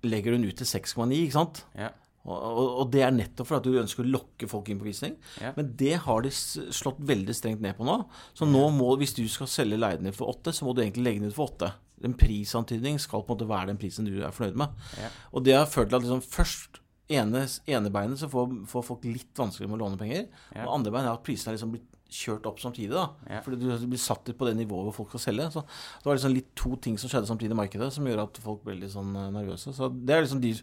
[0.06, 1.62] legger den ut til 6,9, ikke sant?
[1.78, 1.92] Ja.
[2.26, 4.88] Og, og, og det er nettopp for at du ønsker å lokke folk inn på
[4.88, 5.18] visning.
[5.42, 5.52] Ja.
[5.58, 8.00] Men det har de slått veldig strengt ned på nå.
[8.38, 11.06] Så nå må, hvis du skal selge leien din for 8, så må du egentlig
[11.06, 11.70] legge den ut for 8.
[12.06, 14.90] En prisantydning skal på en måte være den prisen du er fornøyd med.
[14.98, 15.12] Ja.
[15.38, 16.82] Og det har ført til at liksom først
[17.14, 20.26] ene, ene beinet så får, får folk litt vanskeligere med å låne penger.
[20.64, 22.94] Og andre bein er at prisene er liksom blitt kjørt opp samtidig.
[22.96, 23.06] da.
[23.30, 23.42] Ja.
[23.46, 25.48] Fordi du blir satt på det nivået hvor folk skal selge.
[25.54, 28.42] Så det var liksom litt to ting som skjedde samtidig i markedet, som gjør at
[28.44, 29.74] folk ble litt sånn eh, nervøse.
[29.76, 30.56] Så det er liksom de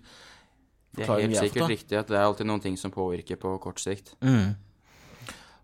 [0.93, 1.73] Det er helt sikkert da.
[1.73, 4.15] riktig at det er alltid noen ting som påvirker på kort sikt.
[4.21, 4.55] Mm.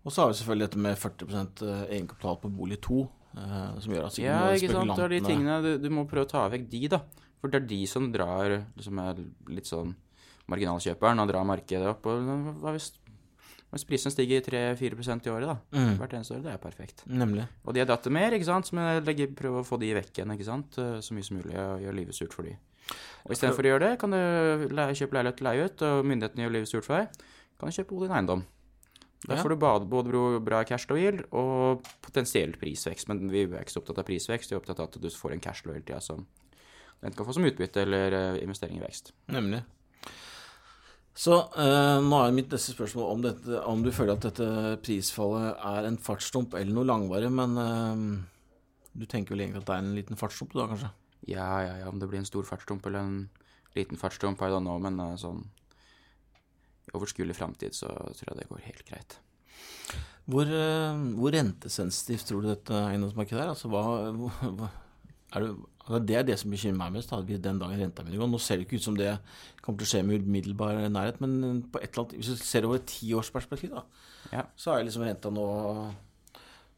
[0.05, 3.01] Og så har vi selvfølgelig dette med 40% egenkapital på bolig 2,
[3.37, 4.95] eh, som gjør at sikkert Ja, ikke sant.
[4.95, 7.03] Det er de tingene du, du må prøve å ta vekk de, da.
[7.39, 9.19] For det er de som drar liksom er
[9.51, 9.93] litt sånn
[10.49, 12.09] marginalkjøperen og drar markedet opp.
[12.09, 12.91] Og hva hvis,
[13.69, 15.57] hva prisene prisen stiger 3-4% i året, da?
[15.77, 15.97] Mm.
[15.99, 16.41] Hvert eneste år.
[16.41, 17.03] Det er perfekt.
[17.05, 17.45] Nemlig.
[17.65, 18.65] Og de har dratt det mer, ikke sant.
[18.65, 18.73] Så
[19.05, 20.77] jeg prøver å få de vekk igjen, ikke sant.
[20.81, 22.55] Eh, Så mye som mulig og gjøre livet surt for de.
[23.27, 24.17] Og istedenfor å gjøre det, kan du
[24.97, 27.21] kjøpe leilighet til leie ut, og myndighetene gjør livet surt for deg,
[27.59, 28.45] kan du kjøpe din eiendom.
[29.27, 29.35] Ja.
[29.35, 33.09] får du både, bra cashflow yield og potensiell prisvekst.
[33.11, 35.35] Men vi er ikke så opptatt av prisvekst, vi er opptatt av at du får
[35.35, 36.25] en cashflow hele tida som
[37.03, 39.11] enten kan få som utbytte eller eh, investering i vekst.
[39.27, 39.61] Nemlig.
[41.19, 45.57] Så eh, nå er mitt neste spørsmål om, dette, om du føler at dette prisfallet
[45.67, 48.03] er en fartsdump eller noe langvarig, men eh,
[48.95, 50.91] du tenker vel egentlig at det er en liten fartsdump da, kanskje?
[51.27, 53.17] Ja, ja, ja, om det blir en stor fartsdump eller en
[53.75, 55.43] liten fartsdump, I don't know, men uh, sånn
[56.87, 59.17] i overskuelig framtid så tror jeg det går helt greit.
[60.29, 63.51] Hvor, uh, hvor rentesensitivt tror du dette eiendomsmarkedet er?
[63.51, 63.83] Altså, hva,
[64.57, 64.71] hva
[65.35, 65.51] er det,
[65.97, 68.21] det er det som bekymrer meg mest, da, den dagen renta min går.
[68.21, 68.29] gå.
[68.29, 69.15] Nå ser det ikke ut som det
[69.63, 72.67] kommer til å skje med umiddelbar nærhet, men på et eller annet, hvis du ser
[72.67, 73.81] over et tiårsperspektiv, da,
[74.31, 74.43] Ja.
[74.55, 75.47] så er liksom renta nå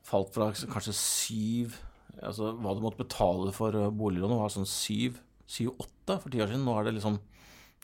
[0.08, 1.76] falt fra kanskje syv
[2.22, 5.16] Altså hva du måtte betale for eh, boliglånet, var sånn syv,
[5.48, 6.66] syv-åtte for ti år siden.
[6.68, 7.16] Nå er det liksom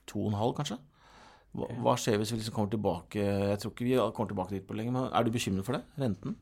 [0.06, 0.78] to og en halv, kanskje.
[1.56, 4.68] Hva, hva skjer hvis vi liksom kommer tilbake Jeg tror ikke vi kommer tilbake dit
[4.68, 5.82] på lenge, men er du bekymret for det?
[5.98, 6.36] Renten?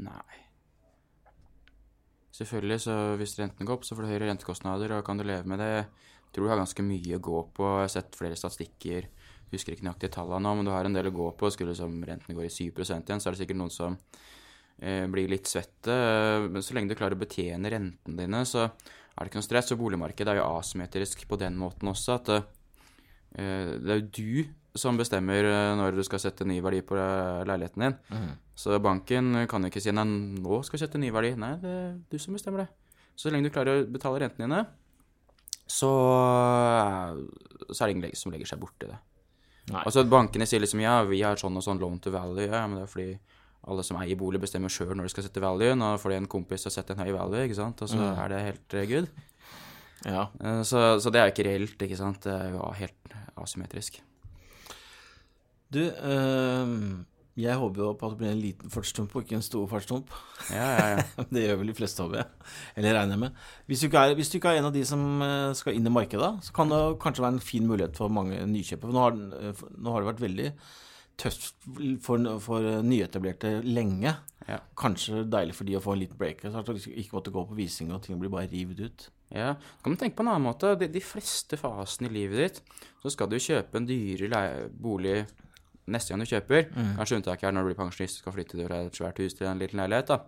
[0.00, 0.40] Nei.
[2.38, 5.48] Selvfølgelig, så hvis renten går opp, så får du høyere rentekostnader, og kan du leve
[5.50, 5.72] med det.
[6.28, 7.70] Jeg tror du har ganske mye å gå på.
[7.80, 9.08] Jeg har sett flere statistikker.
[9.50, 11.50] Husker ikke nøyaktig tallene nå, men du har en del å gå på.
[11.50, 13.96] Skulle liksom renten gå i 7 igjen, så er det sikkert noen som
[14.78, 15.96] eh, blir litt svette.
[16.46, 19.72] Men så lenge du klarer å betjene rentene dine, så er det ikke noe stress.
[19.74, 22.46] Og boligmarkedet er jo asymmetrisk på den måten også, at eh,
[23.36, 27.44] det er jo du som bestemmer eh, når du skal sette ny verdi på eh,
[27.48, 27.96] leiligheten din.
[28.58, 31.34] Så banken kan jo ikke si nei, nå skal vi sette ny verdi.
[31.38, 32.68] Nei, det er du som bestemmer det.
[33.18, 34.62] Så lenge du klarer å betale rentene dine,
[35.68, 35.90] så,
[37.68, 38.98] så er det ingen som legger seg borti det.
[39.68, 39.82] Nei.
[39.84, 42.78] Altså Bankene sier liksom ja, vi har sånn og sånn loan to value, ja, men
[42.80, 43.08] det er fordi
[43.68, 45.74] alle som eier bolig, bestemmer sjøl når de skal sette value.
[45.76, 48.44] Nå fordi en kompis har sett en høy value, ikke sant, og så er det
[48.46, 49.10] helt eh, good.
[50.06, 50.28] Ja.
[50.40, 52.22] Eh, Så, så det er jo ikke reelt, ikke sant.
[52.26, 54.00] Det er jo helt asymmetrisk.
[55.68, 57.04] Du, øh,
[57.38, 60.10] jeg håper jo på at det blir en liten fartsdump og ikke en stor fartsdump.
[60.50, 61.02] Ja, ja, ja.
[61.34, 62.48] Det gjør vel de fleste, håper jeg.
[62.80, 63.42] Eller regner jeg med.
[63.68, 65.86] Hvis du, ikke er, hvis du ikke er en av de som eh, skal inn
[65.86, 68.96] i markedet, så kan det kanskje være en fin mulighet for mange nykjøpere.
[68.96, 69.20] Nå har,
[69.76, 70.48] nå har det vært veldig
[71.18, 71.52] tøft
[72.06, 74.16] for, for nyetablerte lenge.
[74.48, 74.58] Ja.
[74.78, 76.42] Kanskje deilig for de å få en liten break.
[76.46, 79.08] Så at de ikke måtte gå på visning og ting blir bare revet ut.
[79.34, 80.70] Ja, så kan man tenke på en annen måte.
[80.80, 82.62] De, de fleste fasene i livet ditt,
[83.02, 85.26] så skal du kjøpe en dyre bolig
[85.88, 86.68] neste gang du kjøper.
[86.96, 89.46] Kanskje unntaket er når du blir pensjonist og skal flytte fra et svært hus til
[89.48, 90.08] en liten leilighet.
[90.08, 90.20] da.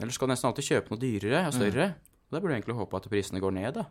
[0.00, 1.88] Ellers skal du nesten alltid kjøpe noe dyrere og større.
[2.28, 3.84] Og da burde du egentlig håpe at prisene går ned, da.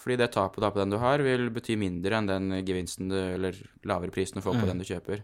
[0.00, 3.52] Fordi det tapet på den du har, vil bety mindre enn den gevinsten du, eller
[3.84, 5.22] lavere prisen du får på den du kjøper.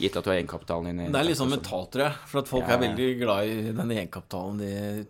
[0.00, 2.14] Gitt at du har egenkapitalen din Det er litt sånn mentalt, tror jeg.
[2.30, 4.58] For at folk Ja, er veldig glad i den egenkapitalen.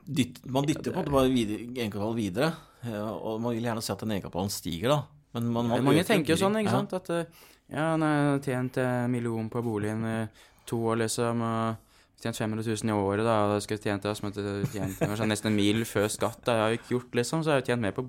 [0.05, 2.53] De man dytter på en måte bare videre, egenkapitalen videre.
[2.83, 5.01] Ja, og man vil gjerne se at den egenkapitalen stiger, da.
[5.33, 6.81] Men man, man Mange tenker jo sånn, ikke Ja.
[6.81, 7.25] sant, at eh,
[7.73, 10.29] ja, han har tjent en million på boligen i
[10.67, 11.77] to år, liksom, og
[12.23, 14.37] tjent 500 000 i året, da, og det skulle tjent det, som at
[14.75, 17.49] tjent kanskje nesten en mil før skatt, da, jeg har jo ikke gjort, liksom, så
[17.51, 18.05] jeg har jo tjent mer på,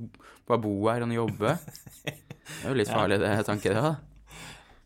[0.46, 1.56] på å bo her enn å jobbe.
[2.04, 3.74] Det er jo litt farlig, det tanken.
[3.80, 3.96] da.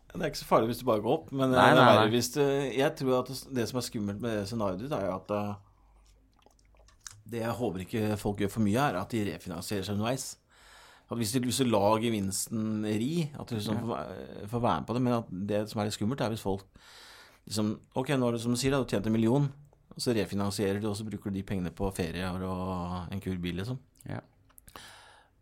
[0.08, 2.20] Det er ikke så farlig hvis du bare går opp, men Nei, er nei, nei.
[2.20, 5.34] du Jeg tror at det, som er skummelt med det scenarioet ditt, er jo at
[5.36, 5.50] eh,
[7.28, 10.30] Det jeg håper ikke folk gjør for mye, er at de refinansierer seg underveis.
[11.10, 14.08] At hvis du, hvis du lar gevinsten ri, at du liksom får,
[14.48, 15.02] får være med på det.
[15.04, 16.64] Men at det som er litt skummelt, er hvis folk
[17.48, 19.46] liksom Ok, nå er det som du sier, da, du har tjent en million,
[19.94, 23.38] og så refinansierer du, og så bruker du de pengene på ferier og en kul
[23.40, 23.78] bil, liksom.
[24.08, 24.20] Ja.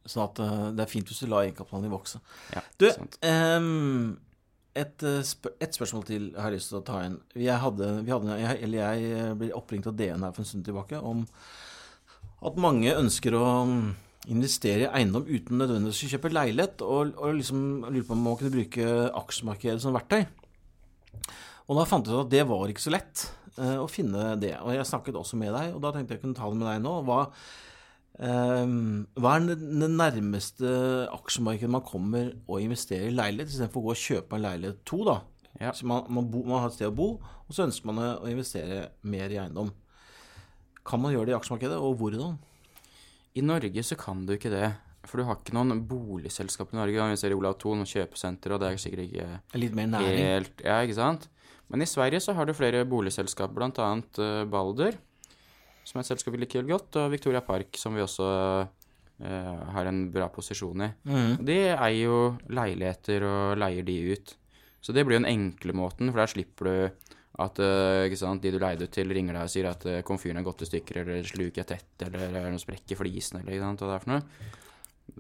[0.07, 2.21] Sånn at eh, det er fint hvis du lar egenkapitalen din vokse.
[2.55, 3.19] Ja, Du, sant.
[3.27, 4.15] ehm,
[4.77, 7.19] et, eh, et spørsmål til jeg har lyst til å ta inn.
[7.35, 11.01] Jeg hadde, hadde, jeg, jeg eh, ble oppringt av DN her for en stund tilbake
[11.01, 11.25] om
[12.47, 13.87] at mange ønsker å mm,
[14.35, 18.39] investere i eiendom uten nødvendigvis å kjøpe leilighet, og, og liksom lurer på om man
[18.41, 18.91] kunne bruke
[19.23, 20.27] aksjemarkedet som verktøy.
[21.67, 24.55] Og da fant jeg ut at det var ikke så lett eh, å finne det.
[24.63, 26.85] Og jeg snakket også med deg, og da tenkte jeg kunne ta det med deg
[26.85, 26.99] nå.
[27.09, 27.25] Hva,
[28.17, 29.57] hva er det,
[29.93, 30.69] nærmeste
[31.13, 35.03] aksjemarkedet man kommer å investere i leilighet, istedenfor å gå og kjøpe en leilighet to,
[35.05, 35.19] da?
[35.61, 35.73] Ja.
[35.77, 38.31] Så man, man, bo, man har et sted å bo, og så ønsker man å
[38.31, 39.71] investere mer i eiendom.
[40.87, 42.37] Kan man gjøre det i aksjemarkedet, og hvordan?
[43.37, 44.71] I Norge så kan du ikke det,
[45.07, 47.09] for du har ikke noen boligselskap i Norge.
[47.13, 50.23] Vi ser i Olav Thon og kjøpesenter, og det er sikkert ikke Litt mer næring?
[50.25, 51.29] Helt, ja, ikke sant?
[51.69, 54.97] Men i Sverige så har du flere boligselskap, annet eh, Balder,
[55.87, 58.27] som er et selskap vi liker godt, og Victoria Park, som vi også
[59.23, 60.91] eh, har en bra posisjon i.
[61.07, 61.37] Mm.
[61.47, 62.19] De eier jo
[62.51, 64.35] leiligheter og leier de ut.
[64.83, 67.07] Så det blir jo den enkle måten, for der slipper du
[67.43, 70.41] at eh, sant, de du leide ut til, ringer deg og sier at eh, komfyren
[70.41, 73.43] er gått i stykker, eller sluket er tett, eller det er noe sprekk i flisen,
[73.43, 74.53] eller sant, hva det er for noe.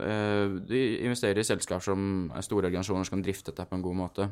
[0.06, 3.84] Eh, De investerer i selskap som er store organisasjoner som kan drifte dette på en
[3.84, 4.28] god måte.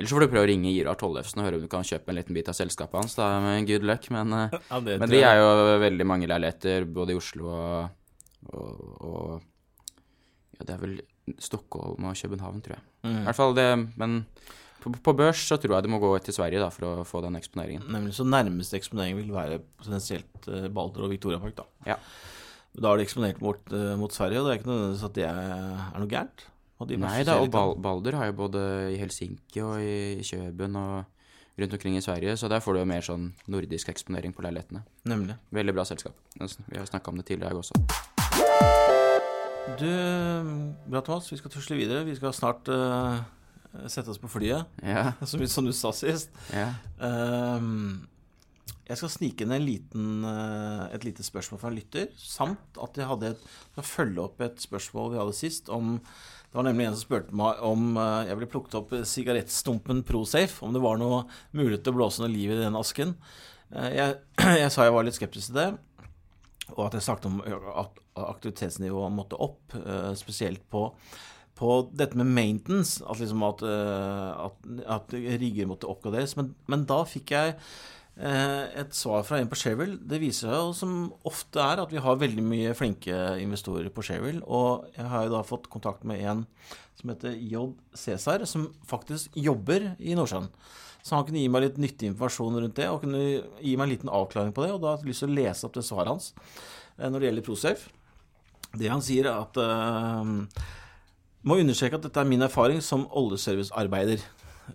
[0.00, 2.08] Eller så får du prøve å ringe Irar Tollefsen og høre om du kan kjøpe
[2.08, 3.14] en liten bit av selskapet hans.
[3.18, 5.50] da, med good luck, men, eh, Ja, det men tror de er jo
[5.82, 7.90] veldig mange leiligheter både i Oslo og,
[8.48, 8.70] og,
[9.04, 9.42] og
[10.56, 10.96] Ja, det er vel
[11.36, 12.84] Stockholm og København, tror jeg.
[13.04, 13.18] Mm.
[13.20, 13.68] I hvert fall det
[14.00, 14.16] Men
[14.80, 17.20] på, på børs så tror jeg du må gå til Sverige da, for å få
[17.20, 17.84] den eksponeringen.
[17.92, 21.66] Nemlig så nærmeste eksponering vil være potensielt eh, Balder og Victoria Park, da.
[21.92, 21.98] Ja.
[22.80, 25.28] Da er det eksponert mot, eh, mot Sverige, og det er ikke nødvendigvis at det
[25.28, 26.46] er noe gærent.
[26.80, 28.60] Nei da, og Bal Balder har jo både
[28.94, 31.04] i Helsinki og i Kjøben og
[31.60, 34.80] rundt omkring i Sverige, så der får du jo mer sånn nordisk eksponering på leilighetene.
[35.10, 35.36] Nemlig.
[35.52, 36.16] Veldig bra selskap.
[36.38, 38.80] Vi har snakka om det tidligere, jeg også.
[39.76, 39.90] Du,
[40.90, 42.06] bra Thomas, vi skal tusle videre.
[42.08, 43.20] Vi skal snart uh,
[43.86, 46.32] sette oss på flyet, Ja, som, som du sa sist.
[46.54, 46.70] ja.
[47.04, 48.06] Ehm,
[48.90, 52.96] jeg skal snike inn en liten, eh, et lite spørsmål fra en lytter, samt at
[52.98, 55.92] jeg hadde et, skal følge opp et spørsmål vi hadde sist om
[56.50, 60.58] Det var nemlig en som spurte meg om eh, jeg ville plukket opp sigarettstumpen ProSafe,
[60.66, 61.22] om det var noe
[61.54, 63.12] mulighet til å blåse noe liv i den asken.
[63.70, 64.16] Eh, jeg,
[64.64, 65.68] jeg sa jeg var litt skeptisk til det,
[66.74, 67.38] og at jeg snakket om
[67.84, 68.02] at
[68.34, 70.88] aktivitetsnivået måtte opp, eh, spesielt på
[71.60, 76.32] på dette med maintenance, at, liksom at, at, at rigger måtte oppgraderes.
[76.38, 77.58] Men, men da fikk jeg
[78.20, 79.96] et svar fra en på Shareville.
[80.04, 80.94] Det viser seg jo som
[81.28, 84.42] ofte er at vi har veldig mye flinke investorer på Shareville.
[84.44, 86.44] Og jeg har jo da fått kontakt med en
[87.00, 87.64] som heter J.
[87.96, 90.50] Cæsar, som faktisk jobber i Nordsjøen.
[91.00, 93.94] Så han kunne gi meg litt nyttig informasjon rundt det, og kunne gi meg en
[93.94, 94.74] liten avklaring på det.
[94.74, 96.28] Og da har jeg lyst til å lese opp det svaret hans
[96.98, 97.96] eh, når det gjelder Prosafe.
[98.76, 100.28] Det han sier, er at uh,
[101.42, 104.22] må understreke at dette er min erfaring som oljeservicearbeider.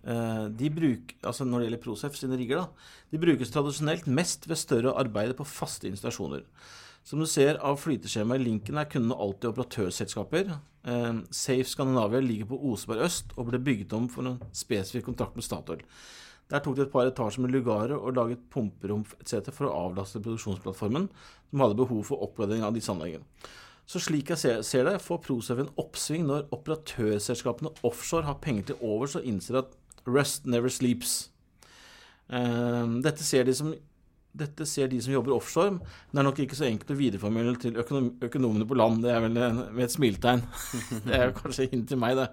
[0.03, 4.49] Eh, De bruk, altså når det gjelder Prosef sine rigger, da, de brukes tradisjonelt mest
[4.49, 6.43] ved større arbeider på faste installasjoner.
[7.05, 10.55] Som du ser av flyteskjemaet i linken er kundene alltid operatørselskaper.
[10.89, 15.37] Eh, Safe Scandinavia ligger på Oseberg øst og ble bygget om for en spesifikk kontrakt
[15.37, 15.85] med Statoil.
[16.49, 19.49] Der tok de et par etasjer med lugarer og laget pumperom etc.
[19.53, 21.07] for å avlaste produksjonsplattformen,
[21.49, 23.25] som hadde behov for oppgradering av disse anleggene.
[23.85, 28.81] Så slik jeg ser, det, får Prosafe en oppsving når operatørselskapene offshore har penger til
[28.85, 29.73] overs og innser at
[30.07, 31.17] rust never sleeps.
[32.29, 33.73] Eh, dette, ser de som,
[34.35, 37.55] dette ser de som jobber offshore, men det er nok ikke så enkelt å videreformidle
[37.61, 39.03] til økonom, økonomene på land.
[39.05, 40.43] Det er vel med et smiletegn.
[41.07, 42.29] det er kanskje hint til meg, det.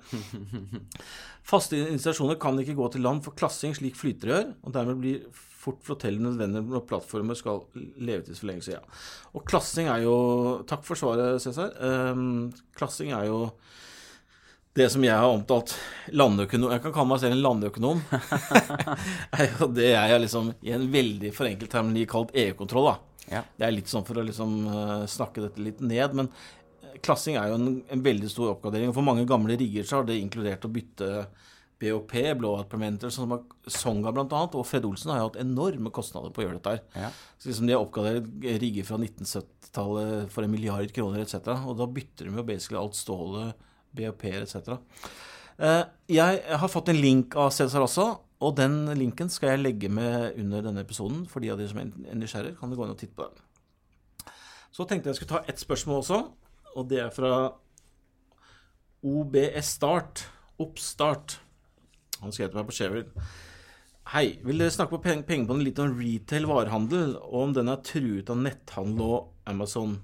[1.47, 5.25] Faste installasjoner kan ikke gå til land for klassing slik flytere gjør, og dermed blir
[5.63, 8.77] fort flotellen nødvendig når plattformer skal levetidsforlengelse.
[8.77, 8.83] Ja.
[9.37, 10.17] Og klassing er jo
[10.69, 11.75] Takk for svaret, Cæsar.
[11.79, 13.45] Um, klassing er jo
[14.73, 15.75] det som jeg har omtalt
[16.17, 18.03] landøkonom Jeg kan kalle meg selv en landøkonom.
[19.37, 22.89] er jo det jeg har liksom i en veldig forenklet termini kalt EU-kontroll.
[22.89, 22.97] da.
[23.29, 23.45] Ja.
[23.57, 26.31] Det er litt sånn for å liksom eh, snakke dette litt ned, men
[26.83, 28.91] eh, klassing er jo en, en veldig stor oppgradering.
[28.91, 31.11] og For mange gamle rigger så har det inkludert å bytte
[31.83, 34.43] BOP, blowout permenter, sånn som Songa bl.a.
[34.47, 36.83] Og Fred Olsen har jo hatt enorme kostnader på å gjøre dette her.
[37.09, 37.11] Ja.
[37.43, 41.53] Så liksom De har oppgradert rigger fra 1970-tallet for en milliard kroner etc.
[41.67, 44.77] Og da bytter de jo basically alt stålet, BOP-er etc.
[45.59, 48.07] Eh, Jeg har fått en link av Cæsar også,
[48.43, 51.27] og den linken skal jeg legge med under denne episoden.
[51.31, 54.33] For de av dere som er nysgjerrige, kan du gå inn og titte på den.
[54.73, 56.19] Så tenkte jeg jeg skulle ta ett spørsmål også,
[56.77, 57.33] og det er fra
[59.03, 60.27] OBS Start.
[60.63, 61.39] Oppstart.
[62.23, 63.09] Han skrev til meg på Shaver.
[64.13, 67.83] Hei, vil dere snakke på penger på litt om retail varehandel, og om den er
[67.87, 70.01] truet av netthandel og Amazon?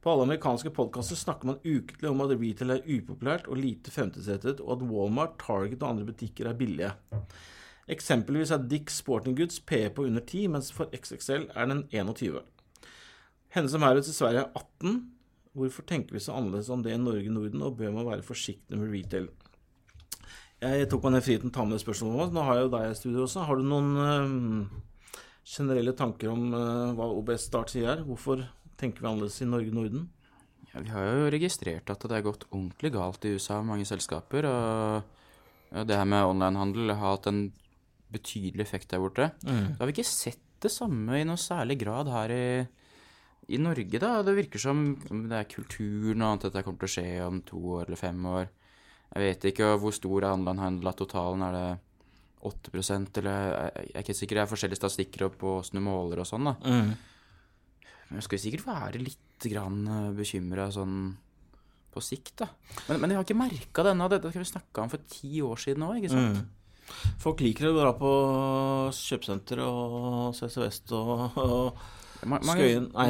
[0.00, 4.60] På alle amerikanske podkaster snakker man ukentlig om at retail er upopulært og lite fremtidsrettet,
[4.62, 6.92] og at Walmart, Target og andre butikker er billige.
[7.90, 12.38] Eksempelvis er Dick Sporting Goods PE på under 10, mens for XXL er den 21.
[13.56, 14.98] Henne som er ute i Sverige er 18.
[15.58, 18.78] Hvorfor tenker vi så annerledes om det i Norge Norden, og bør man være forsiktig
[18.78, 19.30] med retail?
[20.58, 22.34] Jeg tok meg den friheten å ta med spørsmålet.
[22.34, 23.44] Nå har jeg jo deg i studio også.
[23.46, 28.02] Har du noen eh, generelle tanker om eh, hva OBS Start sier?
[28.06, 28.42] Hvorfor
[28.78, 30.08] tenker vi annerledes i Norge Norden?
[30.72, 34.46] Ja, vi har jo registrert at det er gått ordentlig galt i USA, mange selskaper.
[34.48, 37.48] Og det her med onlinehandel har hatt en
[38.12, 39.30] betydelig effekt der borte.
[39.44, 42.46] Da har vi ikke sett det samme i noe særlig grad her i,
[43.54, 44.22] i Norge, da.
[44.26, 44.86] Det virker som
[45.28, 48.24] det er kulturen og annet dette kommer til å skje om to år eller fem
[48.32, 48.48] år.
[49.14, 51.44] Jeg vet ikke hvor stor er onlinehandel av totalen.
[51.48, 51.68] Er det
[52.48, 53.38] 8% eller
[53.78, 54.36] Jeg er ikke sikker.
[54.36, 56.58] Det er forskjellige statistikker på åssen du måler og sånn, da.
[56.64, 56.92] Men
[58.16, 59.82] jeg skal sikkert være litt grann
[60.16, 61.16] bekymra sånn
[61.92, 62.48] på sikt, da.
[62.88, 64.08] Men, men jeg har ikke merka det ennå.
[64.12, 66.42] Dette skal vi snakka om for ti år siden òg, ikke sant?
[67.20, 68.10] Folk liker å dra på
[68.96, 71.80] kjøpesenter og CC Vest og, og
[72.18, 73.08] Skøyen Nei,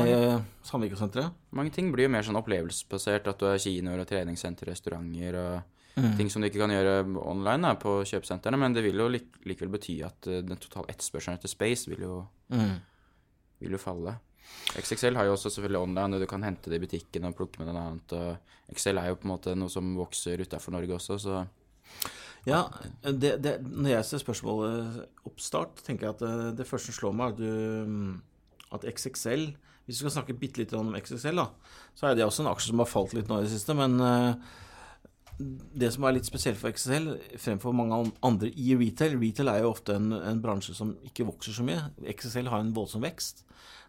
[0.68, 1.32] Sandvika-senteret.
[1.57, 3.30] Mange ting blir jo mer sånn opplevelsesbasert.
[3.30, 5.76] At du har kinoer og treningssenter, restauranter og
[6.18, 8.59] ting som du ikke kan gjøre online da, på kjøpesentrene.
[8.61, 12.05] Men det vil jo lik likevel bety at eh, den totale etterspørselen etter space vil
[12.07, 12.18] jo,
[12.53, 12.76] Mm.
[13.64, 14.14] vil jo falle.
[14.76, 17.61] XXL har jo også selvfølgelig online, og du kan hente det i butikken og plukke
[17.61, 18.14] med noe annet.
[18.18, 21.44] Og XL er jo på en måte noe som vokser utafor Norge også, så
[22.46, 22.62] Ja,
[23.03, 27.16] det, det, når jeg ser spørsmålet oppstart, tenker jeg at det, det første som slår
[27.16, 29.51] meg, er at, du, at XXL
[29.88, 31.49] Hvis vi skal snakke bitte litt om XXL, da,
[31.96, 33.72] så er det også en aksje som har falt litt nå i det siste.
[33.76, 34.57] Men eh,
[35.80, 37.09] det som er litt spesielt for XXL
[37.40, 41.57] fremfor mange andre i retail Retail er jo ofte en, en bransje som ikke vokser
[41.57, 41.86] så mye.
[42.05, 43.46] XXL har en voldsom vekst.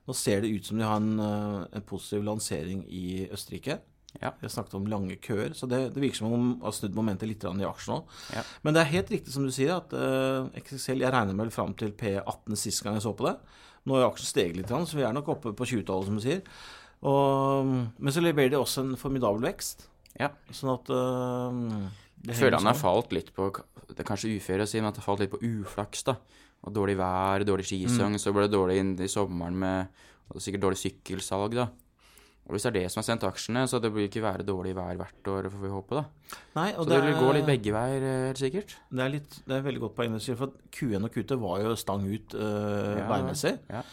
[0.09, 3.77] Nå ser det ut som de har en, eh, en positiv lansering i Østerrike.
[4.17, 4.31] Ja.
[4.39, 6.95] Vi har snakket om lange køer, så det, det virker som om de har snudd
[6.97, 7.99] momentet litt i aksjen nå.
[8.33, 8.41] Ja.
[8.65, 11.75] Men det er helt riktig som du sier, at uh, XXL Jeg regner vel fram
[11.77, 13.35] til P18 sist gang jeg så på det.
[13.85, 16.41] Nå har aksjen steget litt, så vi er nok oppe på 20-tallet, som du sier.
[17.05, 19.85] Og, men så leverer de også en formidabel vekst.
[20.17, 20.33] ja.
[20.49, 21.85] Sånn at uh,
[22.25, 23.53] Jeg føler han har falt litt på
[23.85, 26.17] Det er kanskje ufør å si, men at det har falt litt på uflaks, da.
[26.67, 30.81] Og dårlig vær, dårlig skisesong, så ble det dårlig inn i sommeren med sikkert dårlig
[30.81, 31.69] sykkelsalg, da.
[32.49, 34.71] Og hvis det er det som har sendt aksjene, så det blir ikke være dårlig
[34.73, 36.37] vær hvert år, får vi håpe, da.
[36.57, 38.77] Nei, Så det, det, vil gå litt begge veier, eh, helt sikkert.
[38.89, 41.37] det, er litt, det er veldig godt poeng du sier, for at Q1 og Q2
[41.43, 43.53] var jo stang ut øh, Ja, værmessig.
[43.69, 43.83] Ja.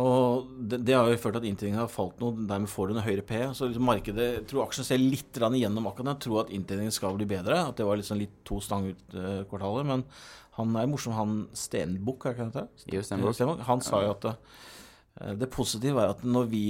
[0.00, 3.04] Og det, det har jo ført at inntjeningen har falt noe, dermed får du en
[3.04, 3.40] høyere P.
[3.58, 6.20] Så liksom markedet tror aksjen ser litt igjennom akkurat det.
[6.24, 7.58] Tror at inntjeningen skal bli bedre.
[7.66, 9.88] At det var liksom litt to stang ut-kvartaler.
[9.90, 10.06] Men
[10.58, 12.86] han er morsom, han Stenbukk, er ikke det det?
[12.96, 13.52] Jo.
[13.68, 14.34] Han sa jo at det,
[15.40, 16.64] det positive er at når vi,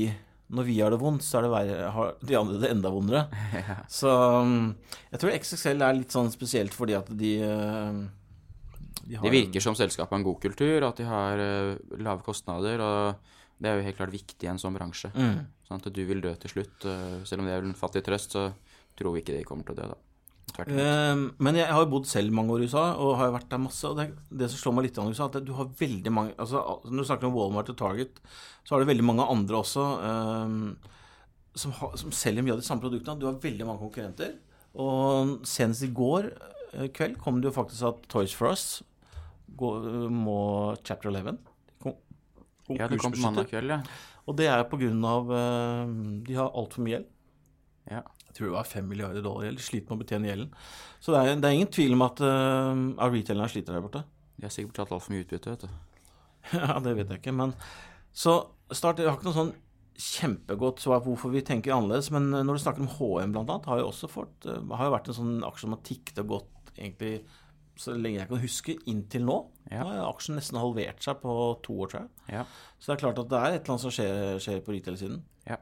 [0.53, 3.27] når vi har det vondt, så er det verre, har de andre det enda vondere.
[4.01, 4.73] Så um,
[5.11, 8.01] jeg tror XXL er litt sånn spesielt fordi at de eh,
[9.11, 12.23] de har de virker som selskapet har en god kultur, at de har eh, lave
[12.27, 15.11] kostnader, og det er jo helt klart viktig i en sånn bransje.
[15.17, 15.49] Mm.
[15.67, 16.87] Sånn at du vil dø til slutt.
[16.87, 18.51] eh, selv om det er en fattig trøst, så
[18.99, 19.99] tror vi ikke de kommer til å dø, da.
[20.57, 20.69] Tvert.
[20.75, 23.49] Eh, Men jeg har jo bodd selv mange år i USA, og har jo vært
[23.53, 23.85] der masse.
[23.89, 24.09] Og det,
[24.43, 27.03] det som slår meg litt an i USA, at du har veldig mange altså Når
[27.05, 28.21] du snakker om Walmart og Target,
[28.65, 30.77] så har du veldig mange andre også um,
[31.55, 33.19] som, har, som selger mye av de samme produktene.
[33.21, 34.37] Du har veldig mange konkurrenter.
[34.79, 36.29] Og senest i går
[36.77, 38.67] eh, kveld kom det jo faktisk at Toys for Us
[39.59, 40.37] går, må
[40.87, 41.39] Chapter 11
[41.83, 41.97] kon-
[42.79, 43.81] Ja, det kom på mandag kveld, ja.
[44.31, 45.91] Og det er på grunn av eh,
[46.29, 47.09] De har altfor mye gjeld.
[47.91, 48.03] ja.
[48.31, 49.63] Jeg tror det var 5 milliarder dollar gjeld.
[49.65, 50.51] Sliter med å betjene gjelden.
[51.03, 54.05] Så det er, det er ingen tvil om at uh, retailerne sliter der borte.
[54.39, 56.15] De har sikkert betalt altfor mye utbytte, vet du.
[56.63, 57.53] ja, det vet jeg ikke, men
[58.17, 58.39] Så
[58.73, 59.53] start, Jeg har ikke noe sånn
[60.01, 63.69] kjempegodt svar på hvorfor vi tenker annerledes, men eh, når du snakker om HM annet,
[63.69, 66.31] har jo også fått, eh, har jo vært en sånn aksje som har tikket og
[66.39, 67.13] gått egentlig
[67.81, 69.37] så lenge jeg kan huske, inntil nå.
[69.71, 69.83] Ja.
[69.85, 72.39] Nå har aksjen nesten halvert seg på to år, tror jeg.
[72.39, 72.45] Ja.
[72.79, 75.21] Så det er klart at det er et eller annet som skjer, skjer på retail-siden.
[75.49, 75.61] Ja.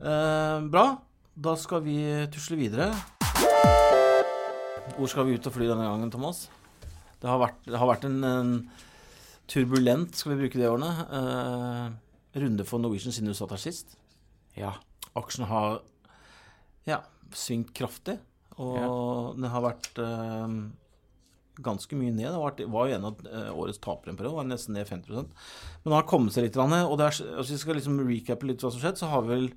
[0.00, 0.86] Eh, bra.
[1.34, 1.96] Da skal vi
[2.30, 2.92] tusle videre.
[4.94, 6.44] Hvor skal vi ut og fly denne gangen, Thomas?
[7.18, 8.52] Det har vært, det har vært en, en
[9.50, 13.96] turbulent, skal vi bruke det årene, eh, runde for Norwegian siden du satt her sist.
[14.58, 14.76] ja.
[15.14, 15.76] Aksjen har
[16.86, 16.96] ja,
[17.38, 18.16] svingt kraftig,
[18.58, 20.56] og den har vært eh,
[21.62, 22.30] ganske mye ned.
[22.30, 25.18] Det var, var jo en av eh, årets tapere en periode, var nesten ned 50%
[25.18, 26.58] Men den har kommet seg litt.
[26.58, 29.22] Og det er, altså, hvis vi skal liksom recappe litt hva som skjedde, så har
[29.22, 29.48] vi vel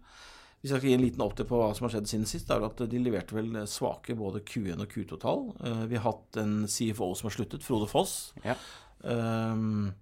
[0.62, 2.64] hvis jeg skal gi en liten oppdate på hva som har skjedd siden sist, er
[2.64, 5.44] det at de leverte vel svake både Q1 og Q2-tall.
[5.62, 8.34] Eh, Vi har hatt en CFO som har sluttet, Frode Foss.
[8.44, 8.58] Ja.
[9.06, 9.94] Um,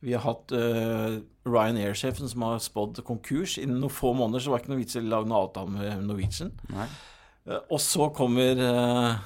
[0.00, 1.18] vi har hatt uh,
[1.48, 4.96] Ryanair-sjefen som har spådd konkurs innen noen få måneder, så det var ikke noe vits
[4.96, 6.52] i å lage noen avtale med Norwegian.
[6.72, 9.16] Eh, og så kommer uh,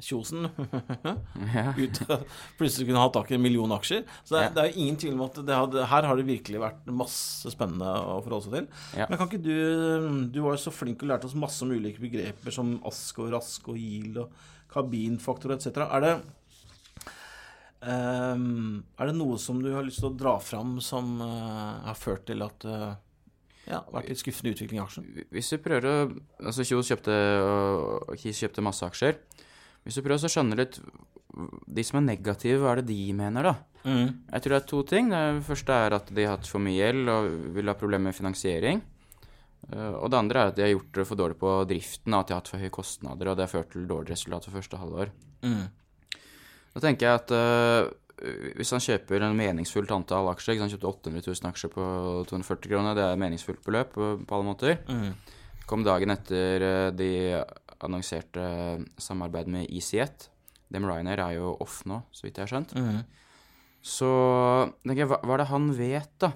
[0.00, 0.46] Kjosen
[1.84, 2.00] ut
[2.58, 4.04] plutselig kunne ha tak i en million aksjer.
[4.24, 4.50] Så det, Ja.
[4.56, 7.52] det er jo ingen tvil om at det hadde, her har det virkelig vært masse
[7.52, 8.68] spennende å forholde seg til.
[9.00, 9.06] Ja.
[9.10, 12.00] Men kan ikke du Du var jo så flink og lærte oss masse om ulike
[12.02, 14.32] begreper som ask og rask og yield og
[14.70, 15.82] kabinfaktor etc.
[15.90, 16.14] Er det
[17.82, 21.98] um, Er det noe som du har lyst til å dra fram som uh, har
[21.98, 22.92] ført til at uh,
[23.70, 25.08] ja, vært litt skuffende utvikling i aksjen?
[25.32, 25.96] Hvis vi prøver å
[26.40, 27.16] Altså, Kjos kjøpte
[28.20, 29.18] Kis kjøpte masse aksjer.
[29.84, 30.80] Hvis du prøver å skjønne litt
[31.70, 33.54] De som er negative, hva er det de mener, da?
[33.86, 35.10] Jeg tror det er to ting.
[35.12, 38.16] Det første er at de har hatt for mye gjeld og vil ha problemer med
[38.18, 38.82] finansiering.
[39.70, 42.26] Eh, Og det andre er at de har gjort det for dårlig på driften, at
[42.28, 44.76] de har hatt for høye kostnader, og det har ført til dårlig resultat for første
[44.82, 45.14] halvår.
[45.46, 45.64] Mm.
[46.74, 47.90] Da tenker jeg at eh,
[48.58, 51.84] hvis han kjøper en meningsfullt antall aksjer ikke Han kjøpte 800 000 aksjer på
[52.28, 54.76] 240 kroner, det er et meningsfullt beløp på, på alle måter.
[54.90, 55.14] Mm.
[55.70, 57.10] Kom dagen etter eh, de
[57.86, 58.44] annonserte
[59.00, 60.28] samarbeid med EasyJet.
[60.70, 62.76] Dem Ryanair er jo off nå, så vidt jeg har skjønt.
[62.76, 63.00] Mm.
[63.80, 64.10] Så
[64.84, 66.32] tenker jeg, hva, hva er det han vet, da?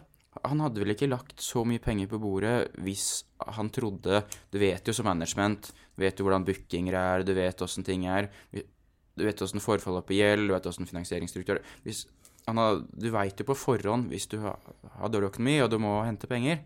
[0.49, 3.23] Han hadde vel ikke lagt så mye penger på bordet hvis
[3.55, 7.63] han trodde Du vet jo som management, du vet jo hvordan bookinger er, du vet
[7.63, 8.33] åssen ting er.
[8.51, 11.69] Du vet åssen forfallet på gjeld, du vet åssen finansieringsstruktur er.
[11.87, 12.03] Hvis
[12.49, 14.59] han har, Du veit jo på forhånd hvis du har,
[14.99, 16.65] har dårlig økonomi og du må hente penger.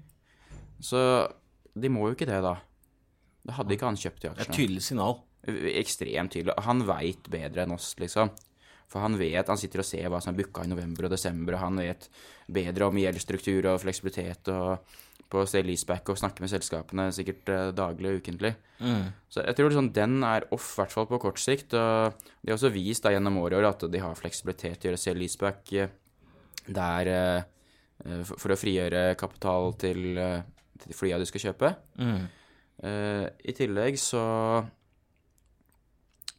[0.80, 1.00] Så
[1.78, 2.56] de må jo ikke det, da.
[3.46, 5.20] Da hadde ikke han kjøpt de er et tydelig signal.
[5.48, 6.56] Ekstremt tydelig.
[6.66, 8.32] Han veit bedre enn oss, liksom.
[8.88, 11.58] For han vet, han sitter og ser hva som er booka i november og desember,
[11.58, 12.08] og han vet
[12.48, 14.96] bedre om gjeldsstruktur og fleksibilitet og
[15.28, 18.54] på å se leaseback og snakke med selskapene sikkert eh, daglig og ukentlig.
[19.28, 21.76] Så jeg tror liksom den er off, i hvert fall på kort sikt.
[21.76, 25.02] Og de har også vist da gjennom året at de har fleksibilitet til å gjøre
[25.02, 25.92] selv leaseback eh,
[26.64, 30.16] der eh, for å frigjøre kapital til,
[30.80, 31.74] til flya du skal kjøpe.
[32.00, 32.26] Eh,
[32.78, 34.22] I tillegg så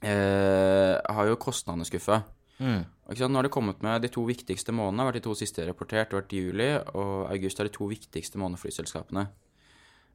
[0.06, 2.22] eh, har jo kostnadene skuffa.
[2.60, 2.84] Mm.
[3.10, 6.36] Nå har det kommet med de to viktigste månedene, vært de to siste rapportert, vært
[6.36, 9.26] juli og august er de to viktigste månedene for flyselskapene.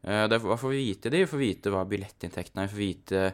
[0.05, 1.25] Eh, det hva får vi vite de?
[1.25, 3.25] Vi får vite hva billettinntektene er, vi får vite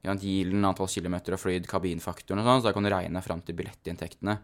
[0.00, 3.42] ja, yielden, antall kilometer og flydd, kabinfaktoren og sånn, så da kan du regne fram
[3.44, 4.38] til billettinntektene.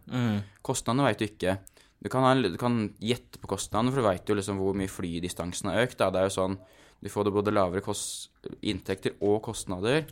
[0.66, 1.56] Kostnadene veit du ikke.
[2.04, 4.90] Du kan, ha, du kan gjette på kostnadene, for du veit jo liksom hvor mye
[4.92, 5.96] flydistansen har økt.
[6.02, 6.10] Da.
[6.12, 6.58] Det er jo sånn,
[7.02, 8.30] Du får det både lavere kost,
[8.62, 10.06] inntekter og kostnader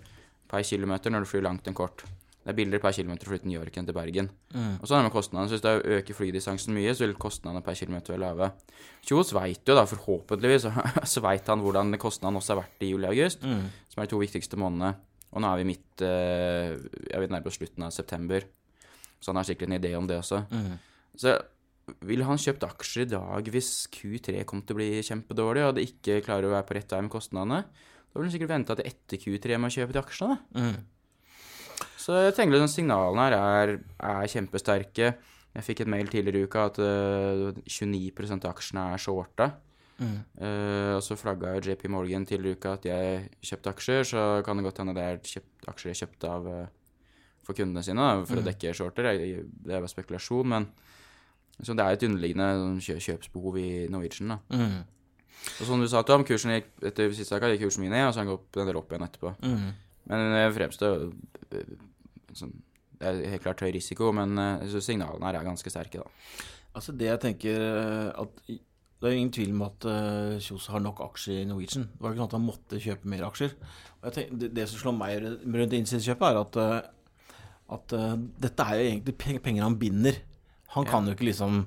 [0.51, 2.05] per kilometer når du flyr langt enn kort.
[2.45, 4.27] Det er billigere per kilometer å fly til New York enn til Bergen.
[4.53, 5.49] Og sånn er det med kostnadene.
[5.49, 8.51] Så hvis det øker flydistansen mye, så vil kostnadene per kilometer være lave.
[9.09, 10.67] Kjos veit jo da, forhåpentligvis,
[11.09, 13.47] så veit han hvordan kostnadene også har vært i juli og august,
[13.89, 14.93] som er de to viktigste månedene.
[15.33, 16.77] Og nå er vi midt eh,
[17.09, 18.45] Jeg vet nærmere på slutten av september,
[19.25, 20.45] så han har sikkert en idé om det også.
[21.17, 21.33] Så
[22.05, 25.87] ville han kjøpt aksjer i dag hvis Q3 kom til å bli kjempedårlig, og det
[25.91, 27.61] ikke klarer å være på rett vei med kostnadene?
[27.65, 30.39] Da ville han sikkert venta til etter Q3 med å kjøpe de aksjene.
[30.55, 30.65] da.
[32.05, 33.71] Så jeg tenker at signalene her er,
[34.05, 35.15] er kjempesterke.
[35.55, 39.53] Jeg fikk et mail tidligere i uka at uh, 29% av aksjene er shorta.
[40.03, 44.59] Eh, og så flagga JP Morgan tidligere i uka at jeg kjøpte aksjer, så kan
[44.59, 46.65] det godt hende det er kjøpt, aksjer jeg kjøpte av uh,
[47.47, 49.11] for kundene sine da, for å dekke shorter.
[49.15, 50.69] Det er bare spekulasjon, men
[51.61, 54.35] så det er et underliggende sånn kjø kjøpsbehov i Norwegian.
[54.35, 54.39] da.
[55.61, 58.15] Og som du sa, Tom, kursen gikk etter siste uka gikk kursen min ned, og
[58.17, 59.35] så gikk den del opp igjen etterpå.
[60.11, 61.75] Men det fremstår øh,
[62.37, 62.55] sånn,
[62.99, 64.37] Det er helt klart høy risiko, men
[64.81, 66.45] signalene her er ganske sterke, da.
[66.75, 70.81] Altså det jeg tenker eh, at Det er ingen tvil om at uh, Kjos har
[70.81, 71.85] nok aksjer i Norwegian.
[71.93, 73.51] Det var ikke sånn at han måtte kjøpe mer aksjer.
[74.05, 77.27] Tenker, det, det som slår meg rundt innsidekjøpet, er at, eh,
[77.77, 78.15] at eh,
[78.47, 80.23] dette er jo egentlig penger han binder.
[80.75, 81.65] Han kan jo ikke liksom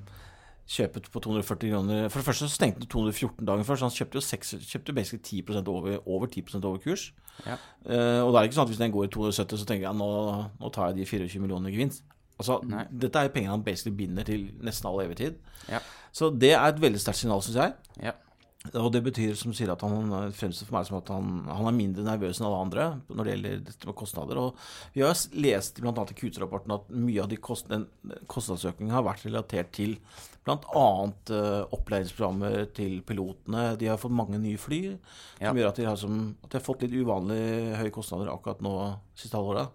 [0.68, 3.94] kjøpe på 240 kroner For det første så stengte han 214 dager før, så han
[3.96, 7.08] kjøpte jo, 6, kjøpte basically 10% over, over 10 over kurs.
[7.46, 7.56] Ja.
[7.86, 9.88] Uh, og da er det ikke sånn at hvis den går i 270, så tenker
[9.88, 10.10] jeg nå,
[10.60, 12.04] nå tar jeg de 24 millionene i gevinst.
[12.38, 12.84] Altså, Nei.
[13.02, 15.38] dette er jo penger han basically binder til nesten all evig tid.
[15.70, 15.80] Ja.
[16.14, 17.74] Så det er et veldig sterkt signal, syns jeg.
[18.04, 18.14] Ja.
[18.74, 21.68] Og det betyr, som sier, at han eh, fremstår for meg som at han, han
[21.70, 24.40] er mindre nervøs enn alle andre når det gjelder dette med kostnader.
[24.42, 24.64] Og
[24.96, 25.92] vi har lest bl.a.
[25.94, 27.86] i QT-rapporten at mye av de kost, den
[28.26, 29.94] kostnadsøkningen har vært relatert til
[30.48, 30.58] bl.a.
[31.30, 33.76] Uh, opplæringsprogrammer til pilotene.
[33.78, 34.82] De har fått mange nye fly,
[35.38, 35.52] Ja.
[35.52, 37.40] som gjør at de, har, som, at de har fått litt uvanlig
[37.78, 38.74] høye kostnader akkurat nå
[39.14, 39.70] siste halvåret.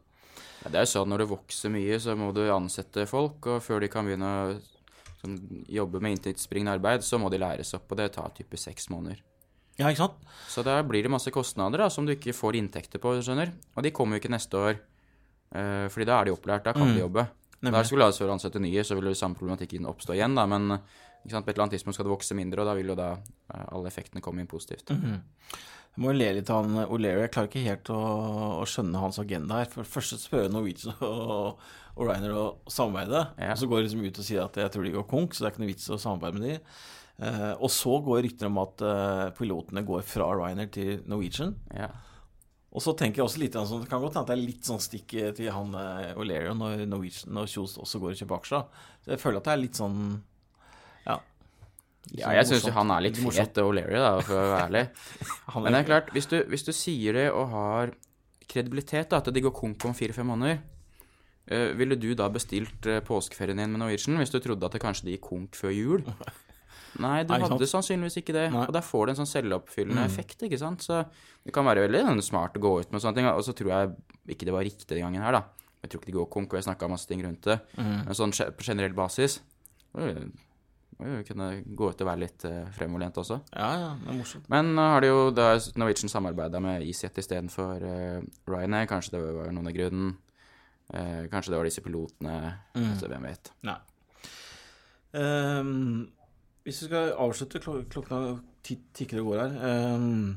[0.63, 3.63] Ja, Det er jo sånn når det vokser mye, så må du ansette folk, og
[3.63, 4.53] før de kan begynne å
[5.23, 5.37] sånn,
[5.71, 9.21] jobber med inntektsbringende arbeid, så må de læres opp, og det tar type seks måneder.
[9.79, 10.25] Ja, ikke sant?
[10.51, 13.55] Så der blir det masse kostnader da, som du ikke får inntekter på, skjønner.
[13.73, 14.75] Og de kommer jo ikke neste år,
[15.55, 17.25] uh, fordi da er de opplært, da kan de jobbe.
[17.63, 20.75] Da skulle altså ansette nye, så vil jo samme problematikken oppstå igjen, da, men
[21.23, 23.67] på et eller annet tidspunkt skal det vokse mindre, og da vil jo da eh,
[23.71, 24.91] alle effektene komme inn positivt.
[25.93, 27.21] Jeg må le litt av han O'Leary.
[27.27, 27.97] Jeg klarer ikke helt å,
[28.63, 29.67] å skjønne hans agenda her.
[29.85, 31.59] For så prøver Norwegian og,
[31.93, 33.51] og Ryanair å samarbeide, Ja.
[33.53, 35.43] og så går de liksom ut og sier at jeg tror de går konk, så
[35.43, 36.55] det er ikke noe vits å samarbeide med de.
[37.21, 41.53] Eh, og så går rykter om at eh, pilotene går fra Ryanair til Norwegian.
[41.77, 41.91] Ja.
[42.73, 44.65] Og så tenker jeg også litt sånn, Det kan godt hende at det er litt
[44.65, 48.39] sånn stikk eh, til han eh, O'Leary når Norwegian og Kjos også går og kjøper
[48.41, 48.65] aksjer.
[49.05, 49.99] Så jeg føler at det er litt sånn
[51.05, 51.19] Ja.
[52.11, 54.83] Ja, jeg syns jo han er litt fet, O'Leary, da, for å være ærlig.
[55.63, 57.93] Men det er klart, hvis du, hvis du sier det og har
[58.51, 60.59] kredibilitet, da, at de går konk om fire-fem måneder,
[61.47, 64.83] uh, ville du da bestilt uh, påskeferien din med Norwegian hvis du trodde at det
[64.83, 66.03] kanskje de gikk konk før jul?
[67.03, 68.45] Nei, du hadde sannsynligvis ikke det.
[68.53, 68.67] Nei.
[68.67, 70.83] Og der får du en sånn selvoppfyllende effekt, ikke sant.
[70.85, 70.99] Så
[71.41, 73.29] det kan være veldig sånn, smart å gå ut med sånne ting.
[73.31, 75.71] Og så tror jeg ikke det var riktig den gangen her, da.
[75.81, 77.57] Jeg tror ikke de går konk, og jeg snakka masse ting rundt det.
[77.79, 79.39] Men sånn på generell basis
[81.27, 83.39] kunne gå ut og være litt uh, fremoverlent også.
[83.53, 84.45] Ja, ja, det er morsomt.
[84.53, 85.47] Men nå har de jo da
[85.79, 88.87] Norwegian samarbeida med EasyJet istedenfor uh, Ryanair.
[88.91, 90.13] Kanskje det var noen av grunnen.
[90.93, 92.37] Uh, kanskje det var disse pilotene.
[92.77, 93.51] Altså, hvem vet.
[93.65, 93.77] Nei.
[95.13, 96.07] Um,
[96.65, 98.19] hvis vi skal avslutte, klok klokka
[98.65, 100.31] ti- tikker og går her um,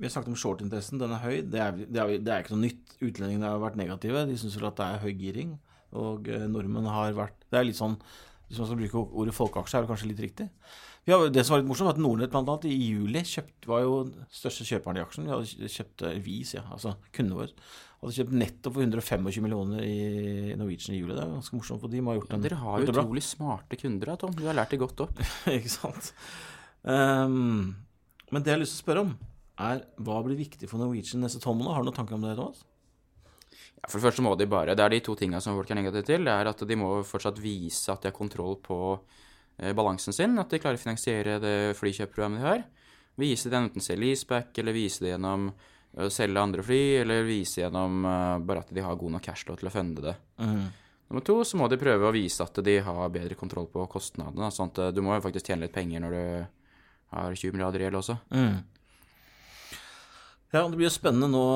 [0.00, 0.98] Vi har snakket om short-interessen.
[1.00, 1.36] Den er høy.
[1.46, 2.96] Det er, det, er, det er ikke noe nytt.
[3.00, 4.24] Utlendingene har vært negative.
[4.28, 5.54] De syns vel at det er høy giring.
[5.96, 7.94] Og uh, nordmenn har vært Det er litt sånn
[8.46, 10.46] Hvis man skal bruke ordet folkeaksje, er det kanskje litt riktig.
[11.06, 13.98] Ja, det som var litt morsomt, var at Nordnett annet i juli kjøpt, var jo
[14.34, 15.26] største kjøperen i aksjen.
[15.26, 17.66] Vi hadde kjøpt Vis, ja, altså kundene våre.
[18.00, 21.14] Hadde kjøpt nettopp for 125 millioner i Norwegian i juli.
[21.14, 22.02] Det er ganske morsomt for de.
[22.02, 24.34] må ha gjort en Dere har jo utrolig smarte kunder, da, Tom.
[24.34, 25.22] Du har lært det godt opp.
[25.56, 26.10] Ikke sant.
[26.82, 27.74] Um,
[28.30, 29.14] men det jeg har lyst til å spørre om,
[29.66, 31.78] er hva blir viktig for Norwegian neste tolv måneder?
[31.78, 32.66] Har du noen tanker om det, Thomas?
[33.86, 36.06] For det første må de bare Det er de to tinga som folk er negative
[36.06, 36.26] til.
[36.26, 38.78] Det er at de må fortsatt vise at de har kontroll på
[39.58, 40.38] eh, balansen sin.
[40.42, 42.64] At de klarer å finansiere det flykjøpprogrammet de har.
[43.16, 45.48] Vise det enten til leaseback, eller vise det gjennom
[45.96, 49.56] å selge andre fly, eller vise gjennom eh, bare at de har god nok cashflow
[49.60, 50.16] til å funde det.
[51.06, 54.50] Nummer to, så må de prøve å vise at de har bedre kontroll på kostnadene.
[54.54, 56.24] Sånn at eh, du må jo faktisk tjene litt penger når du
[57.14, 58.18] har 20 milliarder i gjeld også.
[58.34, 58.56] Mm.
[60.54, 61.46] Ja, det blir jo spennende nå.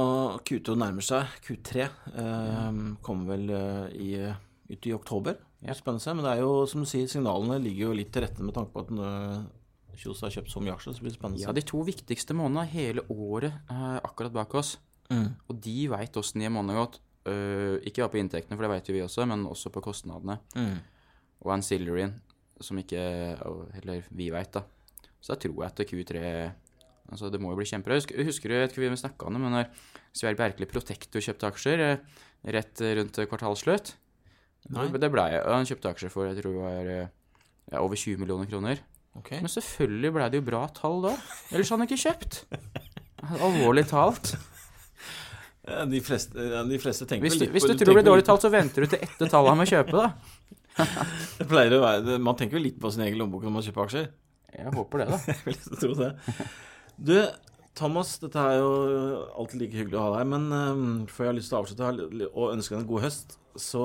[0.46, 1.30] Q2 nærmer seg.
[1.46, 4.10] Q3 eh, kommer vel eh, i,
[4.72, 5.38] ut i oktober.
[5.62, 5.76] Ja.
[5.78, 6.16] Spennende seg.
[6.18, 8.74] Men det er jo, som du sier, signalene ligger jo litt til rette med tanke
[8.74, 9.42] på at uh,
[10.00, 10.96] Kjos har kjøpt så mye aksjer.
[10.96, 14.74] Så blir det spennende Ja, de to viktigste månedene hele året er akkurat bak oss.
[15.10, 15.28] Mm.
[15.50, 16.98] Og de veit åssen de månedene har gått.
[17.28, 20.40] Uh, ikke bare på inntektene, for det veit jo vi også, men også på kostnadene.
[20.56, 20.80] Mm.
[21.44, 22.16] Og ancillaryen,
[22.60, 23.00] som ikke
[23.78, 24.64] Eller vi veit, da.
[25.20, 26.24] Så da tror jeg at Q3
[27.10, 27.96] Altså, det må jo bli kjempebra.
[27.98, 29.70] Husker, husker du, jeg vet ikke om vi snakka om det, men når
[30.14, 32.20] Sverre Berkeli Protector kjøpte aksjer eh,
[32.54, 33.94] rett rundt kvartalsslutt
[34.70, 34.86] Nei.
[34.92, 37.08] Det blei Han kjøpte aksjer for jeg tror det var eh,
[37.72, 38.80] ja, over 20 millioner kroner.
[39.18, 39.40] Okay.
[39.42, 41.14] Men selvfølgelig blei det jo bra tall da.
[41.50, 42.40] Ellers hadde han ikke kjøpt.
[43.40, 44.34] Alvorlig talt.
[45.66, 47.90] Ja, De fleste, eh, de fleste tenker Hvis vel du, litt hvis på- du tror
[47.90, 50.12] det blir dårlig litt- talt, så venter du til etter tallet han må kjøpe, da.
[51.40, 53.84] Det pleier å være, Man tenker jo litt på sin egen lommebok når man kjøper
[53.88, 54.10] aksjer.
[54.54, 55.18] Jeg håper det, da.
[55.30, 56.10] Jeg vil tro det.
[57.00, 57.16] Du,
[57.78, 58.72] Thomas, dette er jo
[59.40, 62.26] alltid like hyggelig å ha deg, men um, før jeg har lyst til å avslutte
[62.28, 63.84] og ønske deg en god høst, så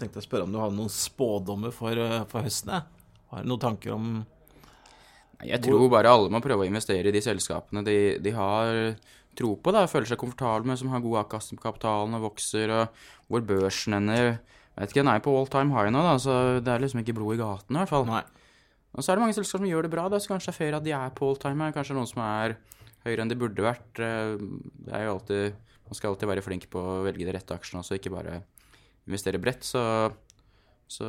[0.00, 2.74] tenkte jeg å spørre om du hadde noen spådommer for, eh, for høsten.
[2.74, 3.14] jeg.
[3.30, 7.12] Har du noen tanker om Nei, Jeg tror bare alle må prøve å investere i
[7.12, 8.96] de selskapene de, de har
[9.36, 12.72] tro på, da, føler seg komfortable med, som har god avkastning på kapitalen og vokser,
[12.72, 14.38] og hvor børsen ender.
[14.40, 17.04] Jeg vet ikke, Den er på all time high nå, da, så det er liksom
[17.04, 18.08] ikke blod i gaten i hvert fall.
[18.08, 18.24] Nei.
[18.96, 20.58] Og så er det mange selskaper som gjør det bra, da, så kanskje det er
[20.58, 21.74] fair at de er på all time high.
[21.76, 22.56] Kanskje noen som er
[23.04, 24.00] høyere enn de burde vært.
[24.00, 24.36] Eh,
[24.86, 27.78] Det er jo alltid Man skal alltid være flink på å velge de rette aksjene
[27.78, 28.40] også, ikke bare
[29.06, 29.62] investere bredt.
[29.62, 29.78] Så,
[30.86, 31.06] så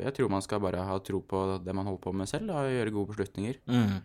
[0.00, 2.70] jeg tror man skal bare ha tro på det man holder på med selv, og
[2.72, 3.58] gjøre gode beslutninger.
[3.68, 3.98] Mm.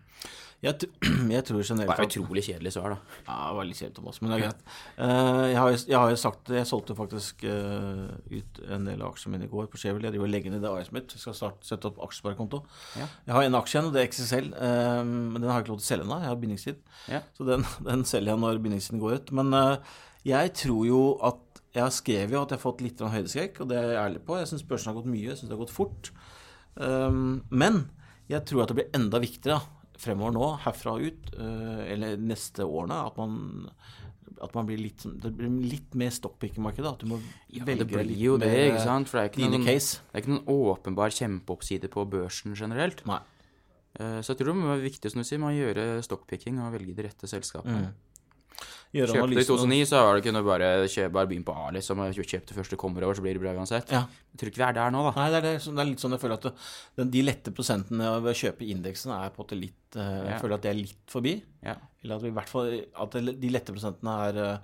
[0.66, 0.88] Jeg,
[1.36, 3.20] jeg tror Det var utrolig kjedelig svar, da.
[3.28, 4.63] Ja, det var litt kjedelig, Thomas, men det er greit.
[4.97, 8.01] Eh, jeg, har, jeg har jo sagt Jeg solgte faktisk eh,
[8.32, 10.07] ut en del av aksjene mine i går på Shavel.
[10.07, 11.16] Jeg driver og legger ned det AS mitt.
[11.16, 12.63] Jeg skal starte, sette opp aksjesparekonto.
[12.99, 13.09] Ja.
[13.28, 14.51] Jeg har en aksje igjen, og det er XXL.
[14.55, 16.20] eh, men den har jeg ikke lov til å selge ennå.
[16.24, 16.84] Jeg har bindingstid.
[17.13, 17.24] Ja.
[17.38, 19.36] Så den, den selger jeg når bindingstiden går ut.
[19.39, 19.55] Men
[20.26, 21.45] jeg tror jo at
[21.76, 23.99] Jeg har skrevet jo at jeg har fått litt av høydeskrekk, og det er jeg
[24.05, 24.38] ærlig på.
[24.39, 25.26] Jeg syns børsen har gått mye.
[25.28, 26.11] Jeg syns det har gått fort.
[26.80, 27.82] Um, men
[28.32, 29.59] jeg tror at det blir enda viktigere
[29.99, 33.36] fremover nå, herfra og ut, uh, eller neste årene, at man,
[34.43, 36.88] at man blir litt, sånn- det blir litt mer stockpicker-marked.
[36.89, 37.19] At du må
[37.51, 39.11] Ja, velge det litt jo det, ikke sant?
[39.11, 39.99] For det er ikke noen, case.
[40.11, 43.05] det er ikke noen åpenbar kjempeoppside på børsen generelt.
[43.05, 43.19] Nei.
[43.99, 46.59] Uh, Så jeg tror det må være viktig, som du sier, med å gjøre stockpicking
[46.63, 47.88] og velge de rette selskapene.
[47.91, 48.14] Mm.
[48.96, 51.56] Gjøre Kjøpte i analysen og- 2009, så har du kunnet bare kjøpe, bare begynne på
[51.60, 53.91] A, liksom, først det første kommer over, så blir det bra uansett.
[53.91, 54.06] Ja.
[54.32, 55.12] Jeg tror ikke vi er der nå, da.
[55.20, 56.48] Nei, det er, det, det er litt sånn jeg føler at
[56.96, 60.32] det, de lette prosentene ved å kjøpe indeksen er på en måte litt eh, Jeg
[60.32, 60.39] Ja.
[60.39, 61.34] føler at det er litt forbi.
[61.62, 61.76] Ja.
[62.04, 64.58] Eller at vi i hvert fall At det, de lette prosentene er eh,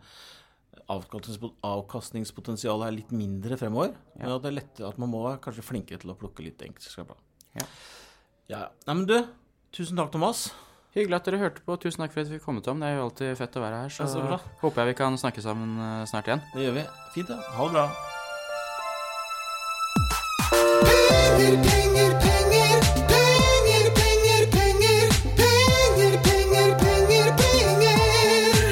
[0.92, 3.94] Avkastningspotensialet er litt mindre fremover.
[4.18, 6.62] Men at, det er lette, at man må være kanskje flinkere til å plukke litt
[6.66, 7.20] enkeltselskaper.
[7.60, 7.66] Ja.
[8.52, 8.62] ja.
[8.88, 9.18] Nei, men du,
[9.76, 10.50] tusen takk, Thomas.
[10.96, 11.78] Hyggelig at dere hørte på.
[11.80, 12.82] Tusen takk for at vi fikk komme, Tom.
[12.84, 13.94] Det er jo alltid fett å være her.
[13.96, 14.40] Så, Ja, så bra.
[14.64, 16.44] håper jeg vi kan snakke sammen eh, snart igjen.
[16.56, 16.88] Det gjør vi.
[17.16, 17.40] Fint, da.
[17.56, 17.86] Ha det bra.
[20.52, 22.80] Penger, penger, penger.
[23.12, 25.08] Penger, penger, penger.
[25.40, 28.72] Penger, penger, penger, penger.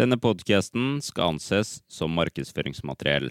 [0.00, 3.30] Denne podkasten skal anses som markedsføringsmateriell,